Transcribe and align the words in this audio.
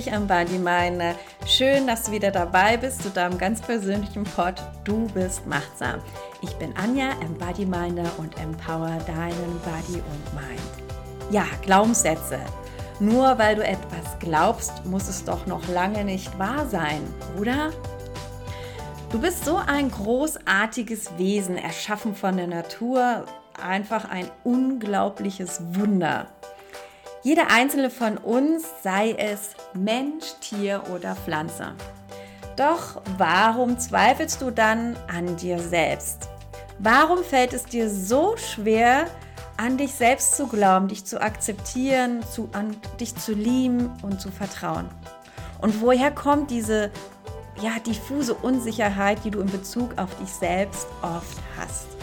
dich, 0.00 0.12
Embody 0.12 0.58
Meine. 0.58 1.14
Schön, 1.46 1.86
dass 1.86 2.04
du 2.04 2.12
wieder 2.12 2.30
dabei 2.30 2.78
bist 2.78 3.02
zu 3.02 3.10
deinem 3.10 3.36
ganz 3.36 3.60
persönlichen 3.60 4.24
Pod 4.24 4.54
Du 4.84 5.06
bist 5.08 5.46
machtsam. 5.46 6.00
Ich 6.40 6.54
bin 6.54 6.74
Anja, 6.76 7.10
Embody 7.20 7.66
Meine 7.66 8.10
und 8.16 8.38
empower 8.40 8.96
deinen 9.06 9.60
Body 9.62 10.00
und 10.00 10.34
Mind. 10.34 11.30
Ja, 11.30 11.44
Glaubenssätze. 11.62 12.38
Nur 12.98 13.38
weil 13.38 13.56
du 13.56 13.62
etwas 13.62 14.18
glaubst, 14.20 14.86
muss 14.86 15.08
es 15.08 15.24
doch 15.24 15.46
noch 15.46 15.68
lange 15.68 16.04
nicht 16.04 16.38
wahr 16.38 16.66
sein, 16.66 17.02
oder? 17.38 17.70
Du 19.10 19.20
bist 19.20 19.44
so 19.44 19.56
ein 19.56 19.90
großartiges 19.90 21.18
Wesen, 21.18 21.58
erschaffen 21.58 22.14
von 22.14 22.38
der 22.38 22.46
Natur, 22.46 23.26
einfach 23.62 24.08
ein 24.10 24.30
unglaubliches 24.44 25.60
Wunder. 25.74 26.26
Jeder 27.22 27.50
einzelne 27.50 27.90
von 27.90 28.16
uns, 28.16 28.64
sei 28.82 29.12
es 29.12 29.50
Mensch, 29.74 30.24
Tier 30.40 30.82
oder 30.94 31.14
Pflanze. 31.14 31.74
Doch 32.56 33.02
warum 33.18 33.78
zweifelst 33.78 34.40
du 34.40 34.50
dann 34.50 34.96
an 35.06 35.36
dir 35.36 35.58
selbst? 35.58 36.28
Warum 36.78 37.22
fällt 37.22 37.52
es 37.52 37.64
dir 37.64 37.90
so 37.90 38.38
schwer, 38.38 39.06
an 39.58 39.76
dich 39.76 39.92
selbst 39.92 40.34
zu 40.34 40.46
glauben, 40.46 40.88
dich 40.88 41.04
zu 41.04 41.20
akzeptieren, 41.20 42.22
zu, 42.22 42.48
an 42.52 42.74
dich 42.98 43.14
zu 43.14 43.34
lieben 43.34 43.92
und 44.00 44.18
zu 44.18 44.30
vertrauen? 44.30 44.88
Und 45.60 45.82
woher 45.82 46.10
kommt 46.10 46.50
diese 46.50 46.90
ja, 47.60 47.78
diffuse 47.86 48.32
Unsicherheit, 48.32 49.18
die 49.26 49.30
du 49.30 49.40
in 49.40 49.50
Bezug 49.50 49.98
auf 49.98 50.14
dich 50.16 50.30
selbst 50.30 50.86
oft 51.02 51.36
hast? 51.58 51.99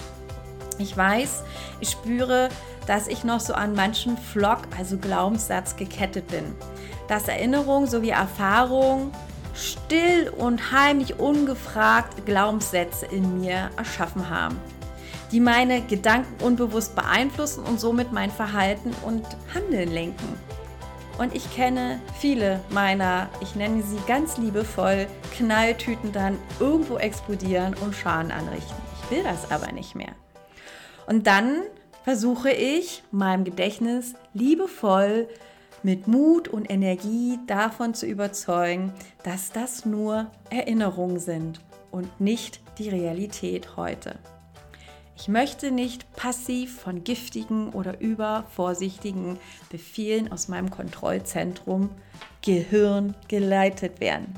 Ich 0.80 0.96
weiß, 0.96 1.44
ich 1.80 1.90
spüre, 1.90 2.50
dass 2.86 3.08
ich 3.08 3.24
noch 3.24 3.40
so 3.40 3.54
an 3.54 3.74
manchen 3.74 4.18
Flock, 4.18 4.60
also 4.78 4.98
Glaubenssatz, 4.98 5.76
gekettet 5.76 6.28
bin. 6.28 6.56
Dass 7.08 7.28
Erinnerung 7.28 7.88
sowie 7.88 8.10
Erfahrung 8.10 9.12
still 9.54 10.30
und 10.38 10.72
heimlich 10.72 11.20
ungefragt 11.20 12.26
Glaubenssätze 12.26 13.08
in 13.08 13.42
mir 13.42 13.72
erschaffen 13.76 14.30
haben, 14.30 14.60
die 15.32 15.40
meine 15.40 15.82
Gedanken 15.82 16.44
unbewusst 16.44 16.96
beeinflussen 16.96 17.64
und 17.64 17.80
somit 17.80 18.12
mein 18.12 18.32
Verhalten 18.32 18.96
und 19.04 19.26
Handeln 19.54 19.92
lenken. 19.92 20.38
Und 21.18 21.36
ich 21.36 21.52
kenne 21.56 22.00
viele 22.20 22.60
meiner, 22.70 23.28
ich 23.42 23.56
nenne 23.56 23.82
sie 23.82 23.98
ganz 24.08 24.38
liebevoll, 24.38 25.08
Knalltüten 25.36 26.12
dann 26.12 26.38
irgendwo 26.60 26.98
explodieren 26.98 27.74
und 27.84 27.96
Schaden 27.96 28.32
anrichten. 28.32 28.76
Ich 29.04 29.12
will 29.12 29.24
das 29.24 29.50
aber 29.50 29.72
nicht 29.72 29.96
mehr. 29.96 30.14
Und 31.08 31.26
dann 31.26 31.64
versuche 32.04 32.52
ich, 32.52 33.04
meinem 33.12 33.44
Gedächtnis 33.44 34.14
liebevoll 34.34 35.28
mit 35.82 36.08
Mut 36.08 36.48
und 36.48 36.70
Energie 36.70 37.40
davon 37.48 37.94
zu 37.94 38.06
überzeugen, 38.06 38.94
dass 39.24 39.52
das 39.52 39.86
nur 39.86 40.30
Erinnerungen 40.50 41.20
sind 41.20 41.62
und 41.92 42.20
nicht 42.20 42.60
die 42.78 42.90
Realität 42.90 43.78
heute. 43.78 44.20
Ich 45.16 45.28
möchte 45.28 45.72
nicht 45.72 46.12
passiv 46.14 46.80
von 46.80 47.04
giftigen 47.04 47.70
oder 47.70 48.00
übervorsichtigen 48.00 49.40
Befehlen 49.72 50.32
aus 50.32 50.48
meinem 50.48 50.70
Kontrollzentrum 50.70 51.90
Gehirn 52.42 53.16
geleitet 53.28 54.00
werden. 54.00 54.36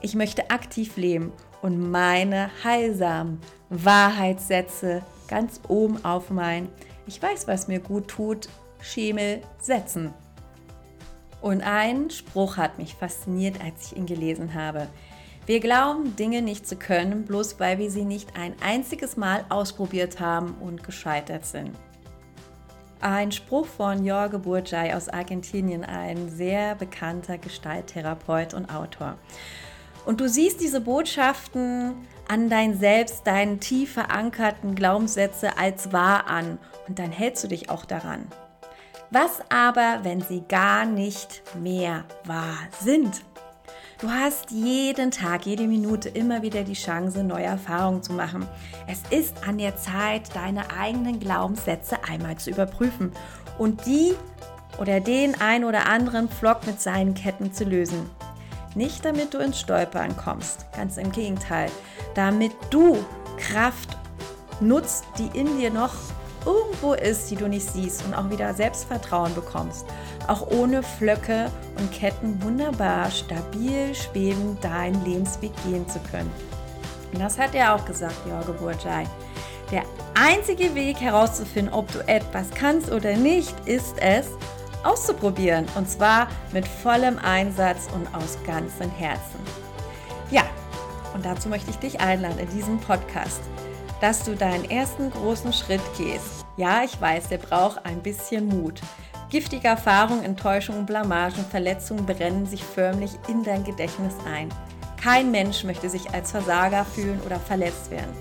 Ich 0.00 0.14
möchte 0.14 0.50
aktiv 0.50 0.96
leben 0.96 1.32
und 1.62 1.90
meine 1.90 2.50
heilsamen 2.62 3.40
Wahrheitssätze 3.70 5.02
ganz 5.28 5.60
oben 5.68 6.04
auf 6.04 6.30
mein 6.30 6.68
Ich 7.06 7.22
weiß, 7.22 7.46
was 7.48 7.68
mir 7.68 7.80
gut 7.80 8.08
tut, 8.08 8.48
Schemel 8.80 9.42
setzen. 9.58 10.12
Und 11.40 11.60
ein 11.62 12.08
Spruch 12.10 12.56
hat 12.56 12.78
mich 12.78 12.94
fasziniert, 12.94 13.62
als 13.62 13.86
ich 13.86 13.96
ihn 13.96 14.06
gelesen 14.06 14.54
habe. 14.54 14.88
Wir 15.46 15.60
glauben, 15.60 16.16
Dinge 16.16 16.40
nicht 16.40 16.66
zu 16.66 16.76
können, 16.76 17.26
bloß 17.26 17.60
weil 17.60 17.78
wir 17.78 17.90
sie 17.90 18.06
nicht 18.06 18.34
ein 18.34 18.54
einziges 18.62 19.18
Mal 19.18 19.44
ausprobiert 19.50 20.20
haben 20.20 20.54
und 20.60 20.82
gescheitert 20.82 21.44
sind. 21.44 21.72
Ein 23.02 23.30
Spruch 23.30 23.66
von 23.66 24.02
Jorge 24.06 24.38
Burjay 24.38 24.94
aus 24.94 25.10
Argentinien, 25.10 25.84
ein 25.84 26.30
sehr 26.30 26.74
bekannter 26.74 27.36
Gestalttherapeut 27.36 28.54
und 28.54 28.74
Autor. 28.74 29.18
Und 30.06 30.22
du 30.22 30.28
siehst 30.30 30.62
diese 30.62 30.80
Botschaften 30.80 31.92
an 32.28 32.48
dein 32.48 32.78
Selbst, 32.78 33.26
deinen 33.26 33.60
tief 33.60 33.92
verankerten 33.94 34.74
Glaubenssätze 34.74 35.58
als 35.58 35.92
wahr 35.92 36.26
an 36.26 36.58
und 36.88 36.98
dann 36.98 37.12
hältst 37.12 37.44
du 37.44 37.48
dich 37.48 37.70
auch 37.70 37.84
daran. 37.84 38.26
Was 39.10 39.40
aber, 39.48 40.00
wenn 40.02 40.20
sie 40.20 40.42
gar 40.48 40.86
nicht 40.86 41.42
mehr 41.60 42.04
wahr 42.24 42.58
sind? 42.80 43.22
Du 44.00 44.10
hast 44.10 44.50
jeden 44.50 45.10
Tag, 45.12 45.46
jede 45.46 45.66
Minute 45.66 46.08
immer 46.08 46.42
wieder 46.42 46.64
die 46.64 46.74
Chance, 46.74 47.22
neue 47.22 47.44
Erfahrungen 47.44 48.02
zu 48.02 48.12
machen. 48.12 48.46
Es 48.86 49.02
ist 49.10 49.46
an 49.46 49.56
der 49.58 49.76
Zeit, 49.76 50.34
deine 50.34 50.70
eigenen 50.76 51.20
Glaubenssätze 51.20 51.98
einmal 52.08 52.36
zu 52.36 52.50
überprüfen 52.50 53.12
und 53.56 53.86
die 53.86 54.14
oder 54.78 55.00
den 55.00 55.40
ein 55.40 55.64
oder 55.64 55.86
anderen 55.86 56.28
Flock 56.28 56.66
mit 56.66 56.80
seinen 56.80 57.14
Ketten 57.14 57.52
zu 57.52 57.64
lösen. 57.64 58.10
Nicht 58.74 59.04
damit 59.04 59.34
du 59.34 59.38
ins 59.38 59.60
Stolpern 59.60 60.16
kommst, 60.16 60.66
ganz 60.76 60.96
im 60.96 61.12
Gegenteil, 61.12 61.70
damit 62.14 62.52
du 62.70 63.04
Kraft 63.36 63.96
nutzt, 64.60 65.04
die 65.18 65.38
in 65.38 65.58
dir 65.58 65.70
noch 65.70 65.92
irgendwo 66.44 66.92
ist, 66.92 67.30
die 67.30 67.36
du 67.36 67.48
nicht 67.48 67.66
siehst 67.66 68.04
und 68.04 68.14
auch 68.14 68.30
wieder 68.30 68.52
Selbstvertrauen 68.54 69.34
bekommst. 69.34 69.86
Auch 70.26 70.46
ohne 70.50 70.82
Flöcke 70.82 71.50
und 71.78 71.92
Ketten 71.92 72.42
wunderbar, 72.42 73.10
stabil, 73.10 73.94
schwebend 73.94 74.62
deinen 74.62 75.02
Lebensweg 75.04 75.52
gehen 75.64 75.88
zu 75.88 75.98
können. 76.10 76.30
Und 77.12 77.20
das 77.20 77.38
hat 77.38 77.54
er 77.54 77.74
auch 77.74 77.84
gesagt, 77.84 78.16
Jorge 78.28 78.52
Burjai. 78.52 79.06
Der 79.70 79.82
einzige 80.14 80.74
Weg 80.74 81.00
herauszufinden, 81.00 81.72
ob 81.72 81.90
du 81.92 82.06
etwas 82.06 82.50
kannst 82.50 82.90
oder 82.90 83.16
nicht, 83.16 83.54
ist 83.66 83.96
es, 84.00 84.26
auszuprobieren. 84.84 85.66
Und 85.74 85.88
zwar 85.88 86.28
mit 86.52 86.66
vollem 86.66 87.18
Einsatz 87.18 87.88
und 87.94 88.06
aus 88.14 88.38
ganzem 88.46 88.90
Herzen. 88.90 89.40
Ja, 90.30 90.44
und 91.14 91.24
dazu 91.24 91.48
möchte 91.48 91.70
ich 91.70 91.76
dich 91.76 92.00
einladen 92.00 92.38
in 92.38 92.48
diesem 92.50 92.78
Podcast, 92.80 93.40
dass 94.00 94.24
du 94.24 94.34
deinen 94.34 94.68
ersten 94.70 95.10
großen 95.10 95.52
Schritt 95.52 95.82
gehst. 95.96 96.44
Ja, 96.56 96.82
ich 96.84 97.00
weiß, 97.00 97.28
der 97.28 97.38
braucht 97.38 97.84
ein 97.84 98.02
bisschen 98.02 98.46
Mut. 98.46 98.80
Giftige 99.30 99.68
Erfahrungen, 99.68 100.22
Enttäuschungen, 100.22 100.86
Blamagen, 100.86 101.44
Verletzungen 101.44 102.06
brennen 102.06 102.46
sich 102.46 102.62
förmlich 102.62 103.12
in 103.28 103.42
dein 103.42 103.64
Gedächtnis 103.64 104.14
ein. 104.26 104.48
Kein 105.02 105.30
Mensch 105.30 105.64
möchte 105.64 105.90
sich 105.90 106.12
als 106.14 106.30
Versager 106.30 106.84
fühlen 106.84 107.20
oder 107.26 107.40
verletzt 107.40 107.90
werden. 107.90 108.14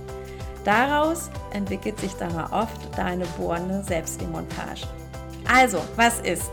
Daraus 0.65 1.29
entwickelt 1.53 1.99
sich 1.99 2.13
dann 2.13 2.35
oft 2.51 2.97
deine 2.97 3.25
bohrende 3.37 3.83
Selbstdemontage. 3.83 4.87
Also, 5.47 5.83
was 5.95 6.19
ist, 6.19 6.51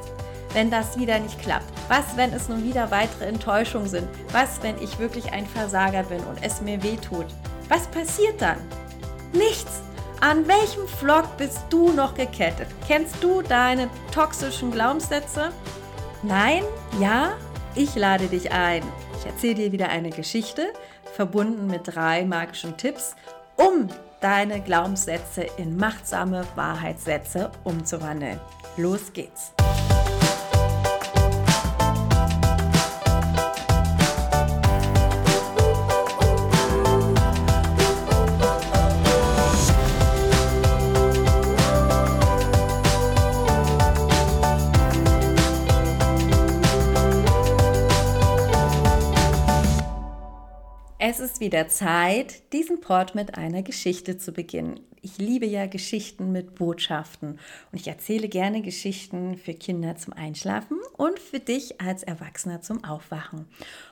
wenn 0.53 0.71
das 0.71 0.99
wieder 0.99 1.19
nicht 1.19 1.41
klappt? 1.41 1.71
Was, 1.89 2.17
wenn 2.17 2.33
es 2.33 2.49
nun 2.49 2.65
wieder 2.65 2.91
weitere 2.91 3.27
Enttäuschungen 3.27 3.89
sind? 3.89 4.09
Was, 4.33 4.62
wenn 4.62 4.81
ich 4.83 4.99
wirklich 4.99 5.33
ein 5.33 5.47
Versager 5.47 6.03
bin 6.05 6.23
und 6.25 6.43
es 6.43 6.61
mir 6.61 6.83
wehtut? 6.83 7.27
Was 7.69 7.87
passiert 7.87 8.41
dann? 8.41 8.59
Nichts. 9.33 9.81
An 10.21 10.47
welchem 10.47 10.87
Flock 10.87 11.37
bist 11.39 11.61
du 11.71 11.93
noch 11.93 12.15
gekettet? 12.15 12.69
Kennst 12.87 13.23
du 13.23 13.41
deine 13.43 13.89
toxischen 14.12 14.71
Glaubenssätze? 14.71 15.51
Nein? 16.22 16.62
Ja? 17.01 17.33
Ich 17.75 17.95
lade 17.95 18.27
dich 18.27 18.53
ein. 18.53 18.83
Ich 19.19 19.27
erzähle 19.27 19.55
dir 19.55 19.72
wieder 19.72 19.89
eine 19.89 20.11
Geschichte, 20.11 20.72
verbunden 21.15 21.69
mit 21.69 21.83
drei 21.95 22.25
magischen 22.25 22.77
Tipps, 22.77 23.15
um 23.57 23.89
deine 24.21 24.60
Glaubenssätze 24.60 25.47
in 25.57 25.77
machtsame 25.77 26.45
Wahrheitssätze 26.54 27.51
umzuwandeln. 27.65 28.41
Los 28.77 29.13
geht's! 29.13 29.53
Wieder 51.41 51.69
Zeit, 51.69 52.53
diesen 52.53 52.83
Port 52.83 53.15
mit 53.15 53.39
einer 53.39 53.63
Geschichte 53.63 54.19
zu 54.19 54.31
beginnen. 54.31 54.78
Ich 55.01 55.16
liebe 55.16 55.47
ja 55.47 55.65
Geschichten 55.65 56.33
mit 56.33 56.54
Botschaften 56.54 57.39
und 57.72 57.81
ich 57.81 57.89
erzähle 57.89 58.28
gerne 58.28 58.60
Geschichten 58.60 59.39
für 59.39 59.54
Kinder 59.54 59.97
zum 59.97 60.13
Einschlafen 60.13 60.77
und 60.98 61.19
für 61.19 61.41
dich 61.41 61.81
als 61.81 62.03
Erwachsener 62.03 62.60
zum 62.60 62.84
Aufwachen. 62.84 63.47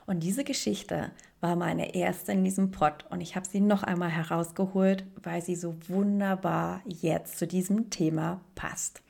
Und 0.04 0.22
diese 0.22 0.44
Geschichte 0.44 1.10
war 1.40 1.56
meine 1.56 1.94
erste 1.94 2.32
in 2.32 2.44
diesem 2.44 2.70
Pott 2.70 3.06
und 3.08 3.22
ich 3.22 3.34
habe 3.34 3.48
sie 3.48 3.60
noch 3.60 3.82
einmal 3.82 4.10
herausgeholt, 4.10 5.06
weil 5.22 5.40
sie 5.40 5.56
so 5.56 5.74
wunderbar 5.88 6.82
jetzt 6.86 7.38
zu 7.38 7.46
diesem 7.46 7.88
Thema 7.88 8.42
passt. 8.56 9.00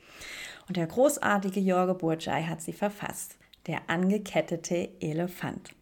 Und 0.69 0.77
der 0.77 0.87
großartige 0.87 1.59
Jorge 1.59 1.93
Burjai 1.93 2.43
hat 2.43 2.61
sie 2.61 2.73
verfasst. 2.73 3.35
der 3.67 3.81
angekettete 3.87 4.89
Elefant. 5.01 5.75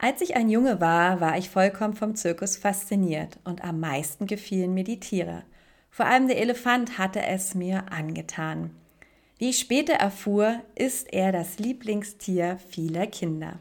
Als 0.00 0.20
ich 0.20 0.36
ein 0.36 0.48
Junge 0.48 0.80
war, 0.80 1.20
war 1.20 1.36
ich 1.36 1.50
vollkommen 1.50 1.94
vom 1.94 2.14
Zirkus 2.14 2.56
fasziniert 2.56 3.40
und 3.42 3.64
am 3.64 3.80
meisten 3.80 4.28
gefielen 4.28 4.72
mir 4.72 4.84
die 4.84 5.00
Tiere. 5.00 5.42
Vor 5.90 6.06
allem 6.06 6.28
der 6.28 6.38
Elefant 6.38 6.98
hatte 6.98 7.20
es 7.20 7.56
mir 7.56 7.90
angetan. 7.90 8.70
Wie 9.38 9.50
ich 9.50 9.58
später 9.58 9.94
erfuhr, 9.94 10.60
ist 10.76 11.12
er 11.12 11.32
das 11.32 11.58
Lieblingstier 11.58 12.58
vieler 12.70 13.08
Kinder. 13.08 13.58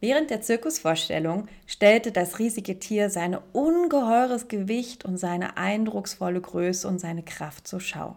Während 0.00 0.30
der 0.30 0.40
Zirkusvorstellung 0.40 1.46
stellte 1.66 2.10
das 2.10 2.40
riesige 2.40 2.80
Tier 2.80 3.08
sein 3.08 3.38
ungeheures 3.52 4.48
Gewicht 4.48 5.04
und 5.04 5.18
seine 5.18 5.56
eindrucksvolle 5.56 6.40
Größe 6.40 6.88
und 6.88 6.98
seine 6.98 7.22
Kraft 7.22 7.68
zur 7.68 7.80
Schau. 7.80 8.16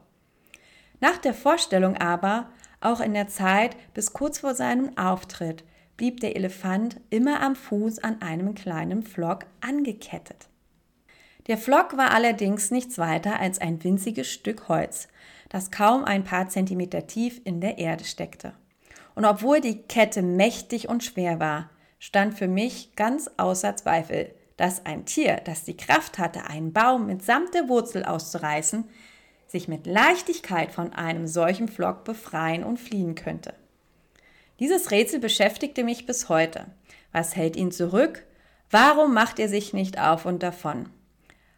Nach 1.01 1.17
der 1.17 1.35
Vorstellung 1.35 1.97
aber, 1.97 2.49
auch 2.81 2.99
in 2.99 3.13
der 3.13 3.27
Zeit 3.27 3.75
bis 3.93 4.13
kurz 4.13 4.39
vor 4.39 4.55
seinem 4.55 4.97
Auftritt, 4.97 5.63
blieb 5.97 6.19
der 6.19 6.35
Elefant 6.35 6.99
immer 7.09 7.41
am 7.41 7.55
Fuß 7.55 7.99
an 7.99 8.21
einem 8.21 8.55
kleinen 8.55 9.03
Flock 9.03 9.45
angekettet. 9.61 10.47
Der 11.47 11.57
Flock 11.57 11.97
war 11.97 12.11
allerdings 12.11 12.71
nichts 12.71 12.97
weiter 12.97 13.39
als 13.39 13.59
ein 13.59 13.83
winziges 13.83 14.31
Stück 14.31 14.69
Holz, 14.69 15.09
das 15.49 15.71
kaum 15.71 16.03
ein 16.05 16.23
paar 16.23 16.47
Zentimeter 16.49 17.05
tief 17.05 17.41
in 17.43 17.61
der 17.61 17.77
Erde 17.77 18.05
steckte. 18.05 18.53
Und 19.15 19.25
obwohl 19.25 19.61
die 19.61 19.83
Kette 19.83 20.21
mächtig 20.21 20.89
und 20.89 21.03
schwer 21.03 21.39
war, 21.39 21.69
stand 21.99 22.33
für 22.33 22.47
mich 22.47 22.95
ganz 22.95 23.29
außer 23.37 23.75
Zweifel, 23.75 24.33
dass 24.57 24.85
ein 24.85 25.05
Tier, 25.05 25.41
das 25.43 25.63
die 25.63 25.77
Kraft 25.77 26.17
hatte, 26.17 26.45
einen 26.45 26.73
Baum 26.73 27.07
mitsamt 27.07 27.53
der 27.53 27.69
Wurzel 27.69 28.05
auszureißen, 28.05 28.85
sich 29.47 29.67
mit 29.67 29.85
Leichtigkeit 29.85 30.71
von 30.71 30.93
einem 30.93 31.27
solchen 31.27 31.67
Flock 31.67 32.03
befreien 32.03 32.63
und 32.63 32.79
fliehen 32.79 33.15
könnte. 33.15 33.53
Dieses 34.59 34.91
Rätsel 34.91 35.19
beschäftigte 35.19 35.83
mich 35.83 36.05
bis 36.05 36.29
heute. 36.29 36.65
Was 37.11 37.35
hält 37.35 37.55
ihn 37.55 37.71
zurück? 37.71 38.23
Warum 38.69 39.13
macht 39.13 39.39
er 39.39 39.49
sich 39.49 39.73
nicht 39.73 39.99
auf 39.99 40.25
und 40.25 40.43
davon? 40.43 40.89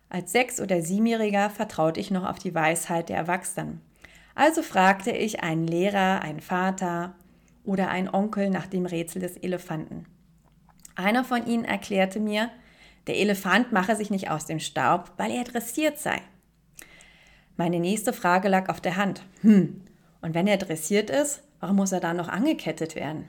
Als 0.10 0.32
Sechs- 0.32 0.62
oder 0.62 0.82
Siebenjähriger 0.82 1.50
vertraute 1.50 2.00
ich 2.00 2.12
noch 2.12 2.26
auf 2.26 2.40
die 2.40 2.56
Weisheit 2.56 3.10
der 3.10 3.18
Erwachsenen. 3.18 3.82
Also 4.34 4.62
fragte 4.62 5.12
ich 5.12 5.44
einen 5.44 5.68
Lehrer, 5.68 6.22
einen 6.22 6.42
Vater 6.42 7.16
oder 7.64 7.90
einen 7.90 8.10
Onkel 8.10 8.50
nach 8.50 8.68
dem 8.68 8.86
Rätsel 8.86 9.22
des 9.22 9.38
Elefanten. 9.38 10.06
Einer 10.96 11.24
von 11.24 11.46
ihnen 11.46 11.66
erklärte 11.66 12.20
mir, 12.20 12.50
der 13.08 13.18
Elefant 13.18 13.72
mache 13.72 13.96
sich 13.96 14.10
nicht 14.10 14.30
aus 14.30 14.46
dem 14.46 14.60
Staub, 14.60 15.12
weil 15.18 15.32
er 15.32 15.44
dressiert 15.44 16.00
sei. 16.00 16.22
Meine 17.58 17.80
nächste 17.80 18.14
Frage 18.14 18.50
lag 18.50 18.70
auf 18.70 18.82
der 18.82 18.98
Hand. 18.98 19.22
Hm, 19.42 19.82
und 20.22 20.34
wenn 20.34 20.48
er 20.48 20.58
dressiert 20.58 21.10
ist, 21.10 21.44
warum 21.66 21.78
muss 21.78 21.92
er 21.92 22.00
dann 22.00 22.18
noch 22.18 22.28
angekettet 22.28 22.94
werden? 22.96 23.28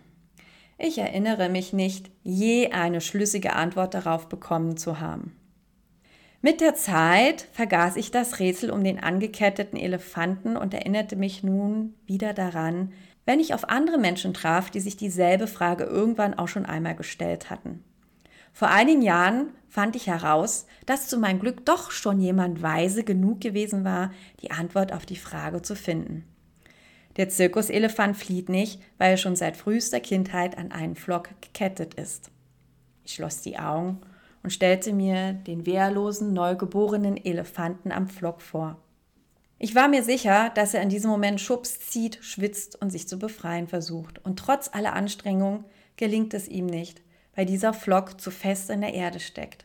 Ich 0.77 0.99
erinnere 0.99 1.49
mich 1.49 1.73
nicht, 1.73 2.11
je 2.23 2.71
eine 2.71 3.01
schlüssige 3.01 3.55
Antwort 3.55 3.95
darauf 3.95 4.29
bekommen 4.29 4.77
zu 4.77 5.01
haben. 5.01 5.35
Mit 6.43 6.61
der 6.61 6.75
Zeit 6.75 7.49
vergaß 7.53 7.97
ich 7.97 8.11
das 8.11 8.39
Rätsel 8.39 8.71
um 8.71 8.85
den 8.85 9.03
angeketteten 9.03 9.79
Elefanten 9.79 10.59
und 10.59 10.75
erinnerte 10.75 11.17
mich 11.17 11.45
nun 11.45 11.95
wieder 12.05 12.35
daran, 12.35 12.93
wenn 13.25 13.41
ich 13.41 13.55
auf 13.55 13.71
andere 13.71 13.97
Menschen 13.97 14.35
traf, 14.35 14.71
die 14.71 14.81
sich 14.81 14.99
dieselbe 14.99 15.47
Frage 15.47 15.85
irgendwann 15.85 16.35
auch 16.35 16.49
schon 16.49 16.67
einmal 16.67 16.95
gestellt 16.95 17.49
hatten. 17.49 17.83
Vor 18.53 18.69
einigen 18.69 19.01
Jahren 19.01 19.49
fand 19.71 19.97
ich 19.97 20.09
heraus, 20.09 20.67
dass 20.85 21.09
zu 21.09 21.17
meinem 21.17 21.41
Glück 21.41 21.65
doch 21.65 21.91
schon 21.91 22.21
jemand 22.21 22.61
weise 22.61 23.03
genug 23.03 23.41
gewesen 23.41 23.87
war, 23.87 24.11
die 24.43 24.51
Antwort 24.51 24.93
auf 24.93 25.07
die 25.07 25.17
Frage 25.17 25.63
zu 25.63 25.75
finden. 25.75 26.27
Der 27.17 27.29
Zirkuselefant 27.29 28.17
flieht 28.17 28.49
nicht, 28.49 28.81
weil 28.99 29.13
er 29.13 29.17
schon 29.17 29.37
seit 29.37 29.57
frühester 29.57 30.01
Kindheit 30.01 30.59
an 30.59 30.71
einen 30.71 30.97
Flock 30.97 31.31
gekettet 31.41 31.95
ist. 31.95 32.31
Ich 33.05 33.15
schloss 33.15 33.41
die 33.41 33.59
Augen 33.59 34.01
und 34.43 34.51
stellte 34.51 34.93
mir 34.93 35.33
den 35.33 35.65
wehrlosen, 35.65 36.33
neugeborenen 36.33 37.17
Elefanten 37.17 37.91
am 37.91 38.09
Flock 38.09 38.43
vor. 38.43 38.77
Ich 39.59 39.75
war 39.75 39.89
mir 39.89 40.03
sicher, 40.03 40.51
dass 40.55 40.75
er 40.75 40.83
in 40.83 40.91
diesem 40.91 41.11
Moment 41.11 41.41
schubst, 41.41 41.91
zieht, 41.91 42.19
schwitzt 42.21 42.81
und 42.81 42.91
sich 42.91 43.09
zu 43.09 43.19
befreien 43.19 43.69
versucht. 43.69 44.23
Und 44.23 44.39
trotz 44.39 44.69
aller 44.73 44.93
Anstrengung 44.93 45.65
gelingt 45.97 46.35
es 46.35 46.47
ihm 46.47 46.67
nicht, 46.67 47.01
weil 47.35 47.47
dieser 47.47 47.73
Flock 47.73 48.21
zu 48.21 48.31
fest 48.31 48.69
in 48.69 48.83
der 48.83 48.93
Erde 48.93 49.19
steckt. 49.19 49.65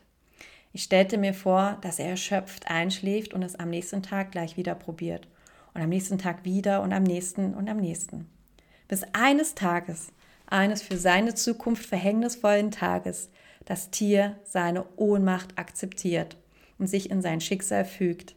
Ich 0.72 0.84
stellte 0.84 1.18
mir 1.18 1.34
vor, 1.34 1.76
dass 1.82 1.98
er 1.98 2.08
erschöpft 2.08 2.70
einschläft 2.70 3.34
und 3.34 3.42
es 3.42 3.56
am 3.56 3.68
nächsten 3.68 4.02
Tag 4.02 4.32
gleich 4.32 4.56
wieder 4.56 4.74
probiert. 4.74 5.28
Und 5.74 5.82
am 5.82 5.88
nächsten 5.88 6.18
Tag 6.18 6.44
wieder 6.44 6.82
und 6.82 6.92
am 6.92 7.02
nächsten 7.02 7.54
und 7.54 7.68
am 7.68 7.78
nächsten. 7.78 8.28
Bis 8.88 9.04
eines 9.12 9.54
Tages, 9.54 10.12
eines 10.46 10.82
für 10.82 10.98
seine 10.98 11.34
Zukunft 11.34 11.86
verhängnisvollen 11.86 12.70
Tages, 12.70 13.30
das 13.64 13.90
Tier 13.90 14.36
seine 14.44 14.84
Ohnmacht 14.96 15.58
akzeptiert 15.58 16.36
und 16.78 16.88
sich 16.88 17.10
in 17.10 17.22
sein 17.22 17.40
Schicksal 17.40 17.84
fügt. 17.84 18.34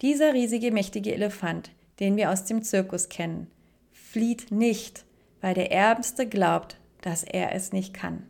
Dieser 0.00 0.32
riesige, 0.32 0.70
mächtige 0.70 1.12
Elefant, 1.12 1.70
den 2.00 2.16
wir 2.16 2.30
aus 2.30 2.44
dem 2.44 2.62
Zirkus 2.62 3.08
kennen, 3.08 3.48
flieht 3.92 4.50
nicht, 4.50 5.04
weil 5.40 5.54
der 5.54 5.72
Ärmste 5.72 6.26
glaubt, 6.26 6.78
dass 7.02 7.22
er 7.22 7.54
es 7.54 7.72
nicht 7.72 7.92
kann. 7.92 8.22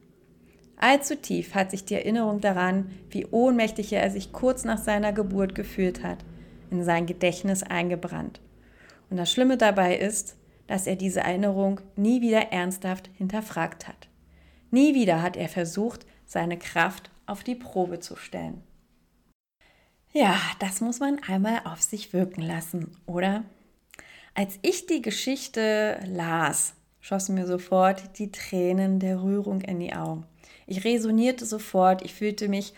Allzu 0.77 1.15
tief 1.15 1.55
hat 1.55 1.71
sich 1.71 1.85
die 1.85 1.95
Erinnerung 1.95 2.41
daran, 2.41 2.91
wie 3.11 3.27
ohnmächtig 3.27 3.93
er 3.93 4.11
sich 4.11 4.33
kurz 4.33 4.65
nach 4.65 4.79
seiner 4.79 5.13
Geburt 5.13 5.55
gefühlt 5.55 6.03
hat, 6.03 6.19
in 6.75 6.85
sein 6.85 7.07
Gedächtnis 7.07 7.63
eingebrannt. 7.63 8.41
Und 9.09 9.17
das 9.17 9.31
Schlimme 9.31 9.57
dabei 9.57 9.97
ist, 9.97 10.37
dass 10.67 10.87
er 10.87 10.97
diese 10.97 11.21
Erinnerung 11.21 11.81
nie 11.95 12.21
wieder 12.21 12.53
ernsthaft 12.53 13.11
hinterfragt 13.17 13.87
hat. 13.87 14.09
Nie 14.71 14.95
wieder 14.95 15.23
hat 15.23 15.37
er 15.37 15.49
versucht, 15.49 16.05
seine 16.25 16.59
Kraft 16.59 17.11
auf 17.27 17.45
die 17.45 17.55
Probe 17.55 18.01
zu 18.01 18.17
stellen. 18.17 18.63
Ja, 20.13 20.37
das 20.59 20.81
muss 20.81 21.01
man 21.01 21.21
einmal 21.27 21.61
auf 21.65 21.83
sich 21.83 22.13
wirken 22.13 22.43
lassen, 22.43 22.97
oder? 23.07 23.45
Als 24.35 24.59
ich 24.63 24.87
die 24.87 25.03
Geschichte 25.03 26.01
las, 26.07 26.75
schossen 27.01 27.35
mir 27.35 27.47
sofort 27.47 28.19
die 28.19 28.33
Tränen 28.33 28.99
der 28.99 29.23
Rührung 29.23 29.61
in 29.61 29.79
die 29.79 29.95
Augen. 29.95 30.25
Ich 30.67 30.85
resonierte 30.85 31.45
sofort, 31.45 32.03
ich 32.03 32.15
fühlte 32.15 32.49
mich 32.49 32.75